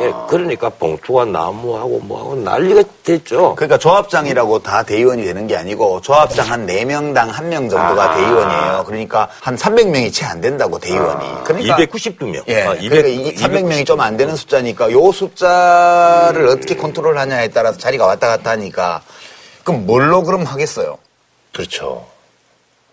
[0.00, 3.54] 예, 그러니까 봉투와 나무하고 뭐하고 난리가 됐죠.
[3.54, 8.14] 그러니까 조합장이라고 다 대의원이 되는 게 아니고 조합장 한 4명당 1명 정도가 아.
[8.16, 8.84] 대의원이에요.
[8.86, 11.44] 그러니까 한 300명이 채 안 된다고 대의원이.
[11.44, 12.42] 그러니까 292명.
[12.48, 12.62] 예.
[12.62, 18.28] 아, 그러니까 이게 300명이 좀 안 되는 숫자니까 요 숫자를 어떻게 컨트롤하냐에 따라서 자리가 왔다
[18.28, 19.02] 갔다 하니까
[19.64, 20.98] 그럼 뭘로 그럼 하겠어요?
[21.52, 22.06] 그렇죠.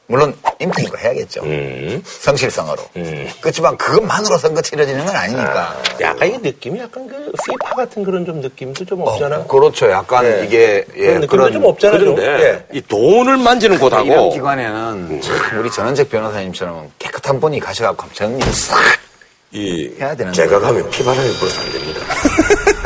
[0.09, 1.41] 물론 임팩으로 해야겠죠.
[1.43, 2.01] 음.
[2.05, 2.81] 성실성으로.
[2.95, 3.29] 음.
[3.41, 5.75] 그렇지만 그것만으로 선거 치러지는 건 아니니까.
[5.99, 9.43] 약간 이 느낌이 약간 그 피파 같은 그런 좀 느낌도 좀 없잖아.
[9.43, 9.89] 그렇죠.
[9.91, 10.45] 약간 네.
[10.45, 11.99] 이게 예, 그런 느낌도 좀 없잖아.
[11.99, 12.15] 좀.
[12.15, 12.77] 그런데 예.
[12.77, 19.95] 이 돈을 만지는 이런 곳하고 기관에는 참 우리 전원책 변호사님처럼 깨끗한 분이 가셔갖고 정리를 싹이
[19.99, 20.57] 해야 되는 제가.
[20.59, 21.99] 가면 피바람이 불어서 안 됩니다.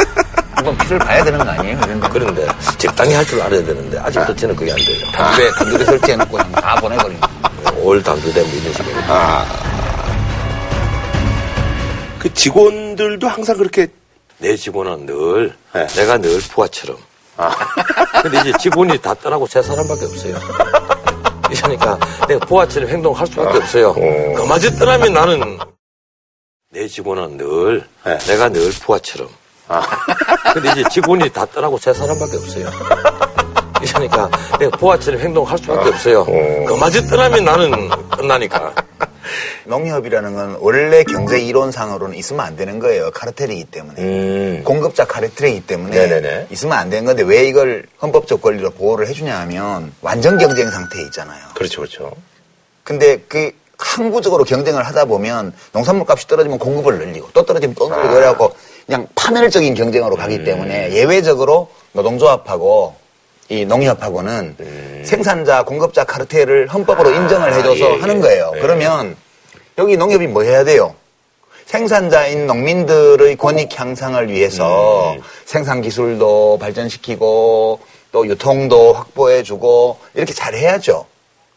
[0.61, 1.77] 한번 피를 봐야 되는 거 아니에요?
[1.83, 2.07] 이런 데.
[2.11, 2.47] 그런데
[2.77, 5.07] 적당히 할 줄 알아야 되는데 아직도 저는 그게 안 돼요.
[5.11, 7.27] 담배, 담배 설치해놓고 다 보내버리는 거.
[7.81, 8.95] 올 단두대 뭐 이런 식으로.
[12.19, 13.87] 그 직원들도 항상 그렇게
[14.37, 15.87] 내 직원은 늘 네.
[15.87, 16.97] 내가 늘 부하처럼.
[18.21, 20.35] 근데 이제 직원이 다 떠나고 세 사람밖에 없어요.
[21.49, 21.97] 그러니까
[22.27, 23.93] 내가 부하처럼 행동할 수밖에 없어요.
[24.35, 25.57] 그마저 떠나면 나는
[26.69, 28.17] 내 직원은 늘 네.
[28.19, 29.27] 내가 늘 부하처럼.
[30.53, 32.69] 근데 이제 직원이 다 떠나고 세 사람밖에 없어요.
[33.81, 36.25] 그러니까 내가 부하처럼 행동할 수밖에 없어요.
[36.67, 38.73] 그마저 떠나면 나는 끝나니까.
[39.65, 43.11] 농협이라는 건 원래 경제 이론상으로는 있으면 안 되는 거예요.
[43.11, 44.01] 카르텔이기 때문에.
[44.01, 44.61] 음.
[44.63, 46.47] 공급자 카르텔이기 때문에 네네네.
[46.51, 51.39] 있으면 안 되는 건데 왜 이걸 헌법적 권리로 보호를 해주냐 하면 완전 경쟁 상태에 있잖아요.
[51.53, 52.11] 그렇죠, 그렇죠.
[52.83, 58.13] 근데 그 항구적으로 경쟁을 하다 보면 농산물 값이 떨어지면 공급을 늘리고 또 떨어지면 또 늘리고
[58.13, 58.53] 그래갖고
[58.85, 62.95] 그냥 파멸적인 경쟁으로 가기 때문에 예외적으로 노동조합하고
[63.49, 67.99] 이 농협하고는 생산자 공급자 카르텔을 헌법으로 인정을 해줘서 예, 예.
[67.99, 68.51] 하는 거예요.
[68.53, 68.59] 네.
[68.61, 69.17] 그러면
[69.77, 70.95] 여기 농협이 뭐 해야 돼요?
[71.65, 75.15] 생산자인 농민들의 권익 향상을 위해서
[75.45, 77.79] 생산 기술도 발전시키고
[78.11, 81.05] 또 유통도 확보해주고 이렇게 잘 해야죠.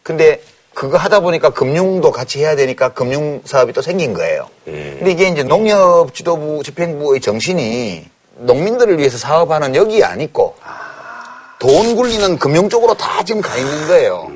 [0.02, 0.40] 근데
[0.74, 4.48] 그거 하다 보니까 금융도 같이 해야 되니까 금융 사업이 또 생긴 거예요.
[4.64, 8.04] 근데 이게 이제 농협 지도부 집행부의 정신이
[8.38, 10.56] 농민들을 위해서 사업하는 여기 안 있고
[11.60, 14.30] 돈 굴리는 금융 쪽으로 다 지금 가 있는 거예요.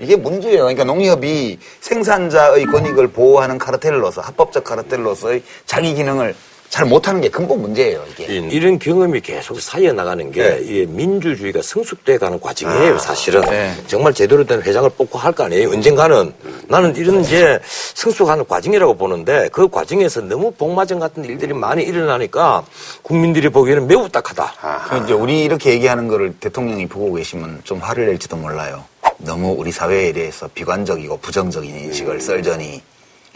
[0.00, 0.58] 이게 문제예요.
[0.58, 6.36] 그러니까 농협이 생산자의 권익을 보호하는 카르텔로서 합법적 카르텔로서의 자기 기능을
[6.68, 8.04] 잘 못하는 게 근본 문제예요.
[8.12, 8.24] 이게.
[8.36, 10.60] 이- 이런 경험이 계속 쌓여 나가는 게 네.
[10.62, 13.40] 이게 민주주의가 성숙돼 가는 과정이에요, 사실은.
[13.42, 13.74] 네.
[13.86, 15.70] 정말 제대로 된 회장을 뽑고 할 거 아니에요.
[15.70, 16.32] 언젠가는
[16.68, 17.58] 나는 이런 이제
[17.94, 22.64] 성숙하는 과정이라고 보는데 그 과정에서 너무 복마전 같은 일들이 많이 일어나니까
[23.02, 24.88] 국민들이 보기에는 매우 딱하다.
[24.90, 28.84] 그 이제 우리 이렇게 얘기하는 거를 대통령이 보고 계시면 좀 화를 낼지도 몰라요.
[29.18, 32.82] 너무 우리 사회에 대해서 비관적이고 부정적인 인식을 썰전이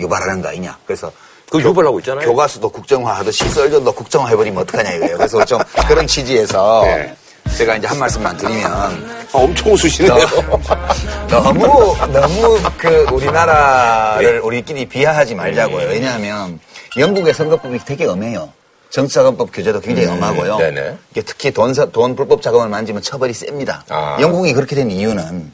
[0.00, 0.76] 유발하는 거 아니냐.
[0.86, 1.10] 그래서
[1.52, 2.26] 그 유발하고 있잖아요.
[2.26, 5.18] 교과서도 국정화 하듯이 썰전도 국정화 해버리면 어떡하냐 이거예요.
[5.18, 7.14] 그래서 좀 그런 취지에서 네.
[7.58, 8.90] 제가 이제 한 말씀만 드리면 아,
[9.32, 10.16] 엄청 웃으시네요.
[11.28, 15.88] 너무 너무 그 우리나라를 우리끼리 비하하지 말자고요.
[15.88, 16.58] 왜냐하면
[16.96, 18.48] 영국의 선거법이 되게 엄해요.
[18.88, 20.56] 정치자금법 규제도 굉장히 엄하고요.
[20.56, 20.96] 네네.
[21.26, 23.84] 특히 돈, 사- 돈 불법 자금을 만지면 처벌이 셉니다.
[23.90, 24.16] 아.
[24.20, 25.52] 영국이 그렇게 된 이유는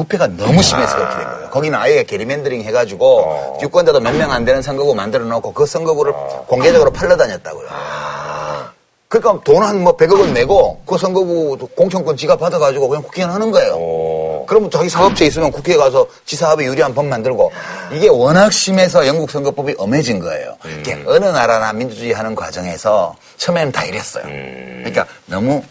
[0.00, 1.50] 부패가 너무 심해서 그렇게 된 거예요.
[1.50, 3.58] 거기는 아예 게리맨더링 해가지고 어.
[3.60, 6.12] 유권자도 몇 명 안 되는 선거구 만들어 놓고 그 선거구를
[6.46, 7.68] 공개적으로 팔러 다녔다고요.
[9.08, 13.50] 그러니까 돈 한 뭐 100억 원 내고 그 선거구 공천권 지가 받아가지고 그냥 국회의원 하는
[13.50, 13.74] 거예요.
[13.76, 14.44] 어.
[14.48, 17.50] 그러면 자기 사업체 있으면 국회에 가서 지 사업에 유리한 법 만들고
[17.92, 20.56] 이게 워낙 심해서 영국 선거법이 엄해진 거예요.
[20.78, 24.22] 이게 어느 나라나 민주주의 하는 과정에서 처음에는 다 이랬어요.
[24.24, 25.62] 그러니까 너무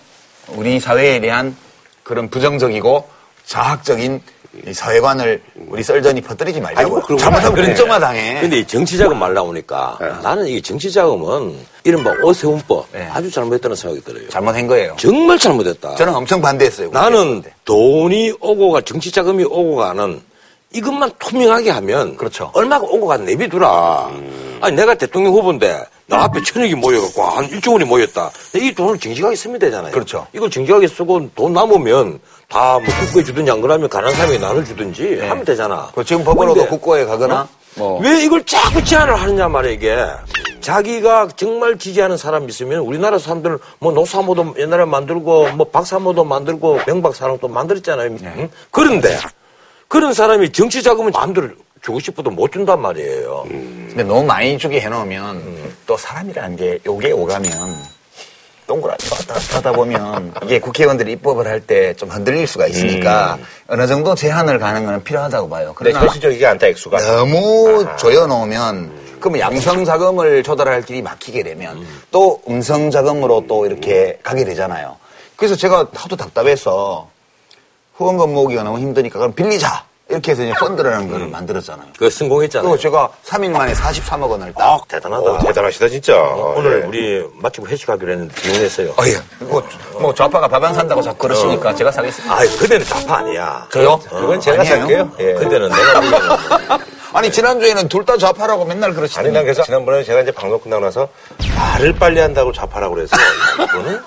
[0.49, 1.55] 우리 사회에 대한
[2.03, 3.07] 그런 부정적이고
[3.49, 4.21] 자학적인
[4.67, 7.01] 이 사회관을 우리 썰전이 퍼뜨리지 말자고.
[7.01, 7.67] 그런 건 잘못하면 아니네.
[7.67, 8.41] 국정화당해.
[8.41, 13.07] 근데 이 정치자금 말 나오니까 나는 이 정치자금은 이른바 오세훈법 네.
[13.11, 14.29] 아주 잘못했다는 생각이 들어요.
[14.29, 14.95] 잘못한 거예요.
[14.97, 15.95] 정말 잘못했다.
[15.95, 16.91] 저는 엄청 반대했어요.
[16.91, 20.21] 나는 돈이 오고 가 정치자금이 오고 가는
[20.71, 22.51] 이것만 투명하게 하면 그렇죠.
[22.53, 24.11] 얼마가 오고 가는 내비두라.
[24.61, 28.31] 아니 내가 대통령 후보인데 나 앞에 천억이 모여갖고 한 1조 원이 모였다.
[28.55, 29.91] 이 돈을 정직하게 쓰면 되잖아요.
[29.91, 30.25] 그렇죠.
[30.33, 32.19] 이걸 정직하게 쓰고 돈 남으면
[32.49, 35.89] 다뭐 국고에 주든지 안 그러면 가난한 사람에게 나눠주든지 하면 되잖아.
[35.93, 37.47] 그 지금 법으로도 국고에 가거나
[37.77, 39.97] 뭐 왜 이걸 자꾸 제한을 하느냐 말이야 이게.
[40.59, 47.47] 자기가 정말 지지하는 사람 있으면 우리나라 사람들은 뭐 노사모도 옛날에 만들고 뭐 박사모도 만들고 명박사랑도
[47.47, 48.17] 만들었잖아요.
[48.23, 48.49] 응?
[48.71, 49.17] 그런데
[49.87, 51.49] 그런 사람이 정치 자금을 마음대로
[51.81, 53.45] 주고 싶어도 못 준단 말이에요.
[53.47, 57.77] 근데 너무 많이 주게 해놓으면 또 사람이라는 게 요게 오가면
[58.69, 63.87] 동그랗게 왔다 갔다 하다 보면 이게 국회의원들이 입법을 할 때 좀 흔들릴 수가 있으니까 어느
[63.87, 65.73] 정도 제한을 가는 건 필요하다고 봐요.
[65.75, 66.97] 근데 그러나 현실적이지 않다 액수가.
[66.99, 74.45] 너무 조여놓으면 그러면 양성 자금을 조달할 길이 막히게 되면 또 음성 자금으로 또 이렇게 가게
[74.45, 74.95] 되잖아요.
[75.35, 77.09] 그래서 제가 하도 답답해서
[77.95, 81.87] 후원 금 모으기가 너무 힘드니까 그럼 빌리자 이렇게 해서 이제 펀드라는 걸 만들었잖아요.
[81.93, 82.67] 그거 성공했잖아요.
[82.67, 84.63] 그리고 제가 3일 만에 43억 원을 딱.
[84.63, 85.31] 아, 대단하다.
[85.31, 86.15] 어, 대단하시다 진짜.
[86.19, 86.87] 오늘 예.
[86.87, 88.89] 우리 마침 회식하기로 했는데 비운했어요.
[88.91, 89.45] 어, 예.
[89.45, 89.63] 뭐,
[89.99, 92.33] 뭐 좌파가 밥 안 산다고 자꾸 그러시니까 제가 사겠습니다.
[92.35, 93.65] 아, 그때는 좌파 아니야.
[93.71, 93.97] 저요?
[94.09, 94.75] 그건 제가 아니에요.
[94.77, 95.11] 살게요.
[95.19, 95.33] 예.
[95.35, 96.77] 그때는 내가 보기에는
[97.13, 101.07] 아니 지난주에는 둘 다 좌파라고 맨날 아니 난 그래서 지난번에 제가 이제 방송 끝나고 나서
[101.55, 103.15] 말을 빨리 한다고 좌파라고 그래서
[103.63, 103.99] 이거는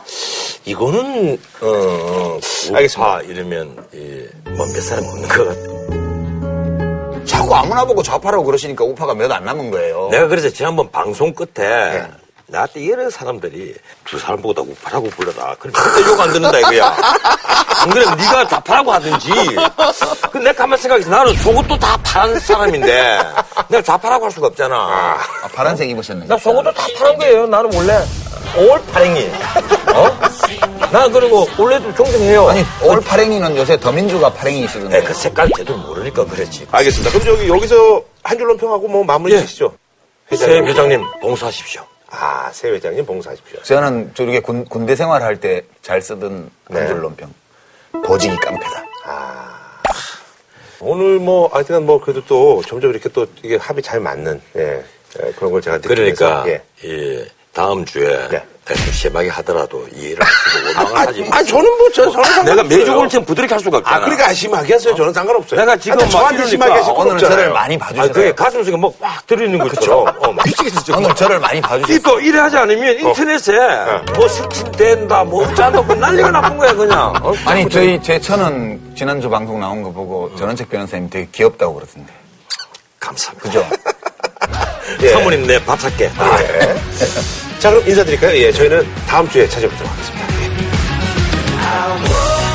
[0.65, 2.39] 이거는 어, 어
[2.75, 3.01] 알겠습니다.
[3.17, 3.77] 우파 이러면
[4.45, 7.25] 뭐몇 사람 없는 것 같아.
[7.25, 10.09] 자꾸 아무나 보고 좌파라고 그러시니까 우파가 몇 안 남은 거예요.
[10.11, 12.03] 내가 그래서 지난번 방송 끝에
[12.53, 13.75] 나한테 여러 사람들이
[14.05, 15.57] 두 사람 보고 다 우파라고 불러라.
[15.59, 16.95] 그럼 절대 욕 안 듣는다 이거야.
[17.81, 19.31] 안 그러면 네가 좌파라고 하든지.
[20.31, 23.19] 그 내가 가만 생각해서 나는 속옷도 다 파란 사람인데
[23.69, 24.77] 내가 좌파라고 할 수가 없잖아.
[24.77, 26.27] 아, 파란색 입으셨네.
[26.27, 27.47] 나 속옷도 다 파란 거예요.
[27.47, 27.99] 나는 원래
[28.59, 29.31] 올 파랭이.
[29.95, 30.19] 어?
[30.93, 32.49] 나 그리고 원래도 존경해요.
[32.51, 35.01] 아니 올 파랭이는 요새 더민주가 파랭이 쓰던데.
[35.01, 36.67] 네, 그 색깔 제대로 모르니까 그랬지.
[36.71, 37.19] 알겠습니다.
[37.19, 39.39] 그럼 저기 여기서 한 줄 논평하고 뭐 마무리 예.
[39.41, 39.73] 하시죠.
[40.31, 41.83] 새 회장님 봉사하십시오.
[42.15, 43.63] 아, 새 회장님 봉사하십시오.
[43.63, 46.79] 저는 저렇게 군, 군대 생활할 때 잘 쓰던 네.
[46.81, 47.33] 한줄 논평.
[48.05, 48.85] 보직이 깡패다.
[50.81, 54.83] 오늘 뭐 하여튼 뭐 그래도 또 점점 이렇게 또 이게 합이 잘 맞는 예,
[55.23, 56.63] 예, 그런 걸 제가 그러니까 예.
[56.83, 58.45] 이 다음 주에 네.
[58.93, 62.45] 심하게 하더라도 이해를 하시고 원망을 하지 아, 저는 뭐, 저, 저는 상관없어요.
[62.45, 63.97] 내가 매주 올처럼 부드럽게 할 수가 없잖아.
[63.97, 64.95] 아, 그러니까 심하게 했어요.
[64.95, 65.61] 저는 상관없어요.
[65.61, 67.37] 내가 지금 막 저한테 심하게 하실 건 오늘은 없잖아요.
[67.39, 70.07] 저를 많이 아, 봐주셔서 그게 가슴속에 뭐막 들어있는 것처럼.
[70.21, 71.97] 어, 미치겠어, 오늘 저를 많이 봐주셨어요.
[71.97, 73.53] 이거 이래 하지 않으면 인터넷에
[74.15, 77.13] 뭐 스친된다, 뭐 어쩐다, 뭐 난리가 나쁜 거야, 그냥.
[77.21, 77.33] 어?
[77.45, 82.13] 아니 저희 제 처는 지난주 방송 나온 거 보고 전원책 변호사님 되게 귀엽다고 그러던데.
[83.01, 83.43] 감사합니다.
[83.49, 83.67] 그죠?
[85.03, 85.09] 예.
[85.09, 86.05] 사모님 내 밥 살게.
[86.05, 86.11] 예.
[87.63, 88.37] 자, 그럼 인사드릴까요?
[88.39, 90.27] 예, 저희는 다음 주에 찾아뵙도록 하겠습니다.
[92.39, 92.42] 예.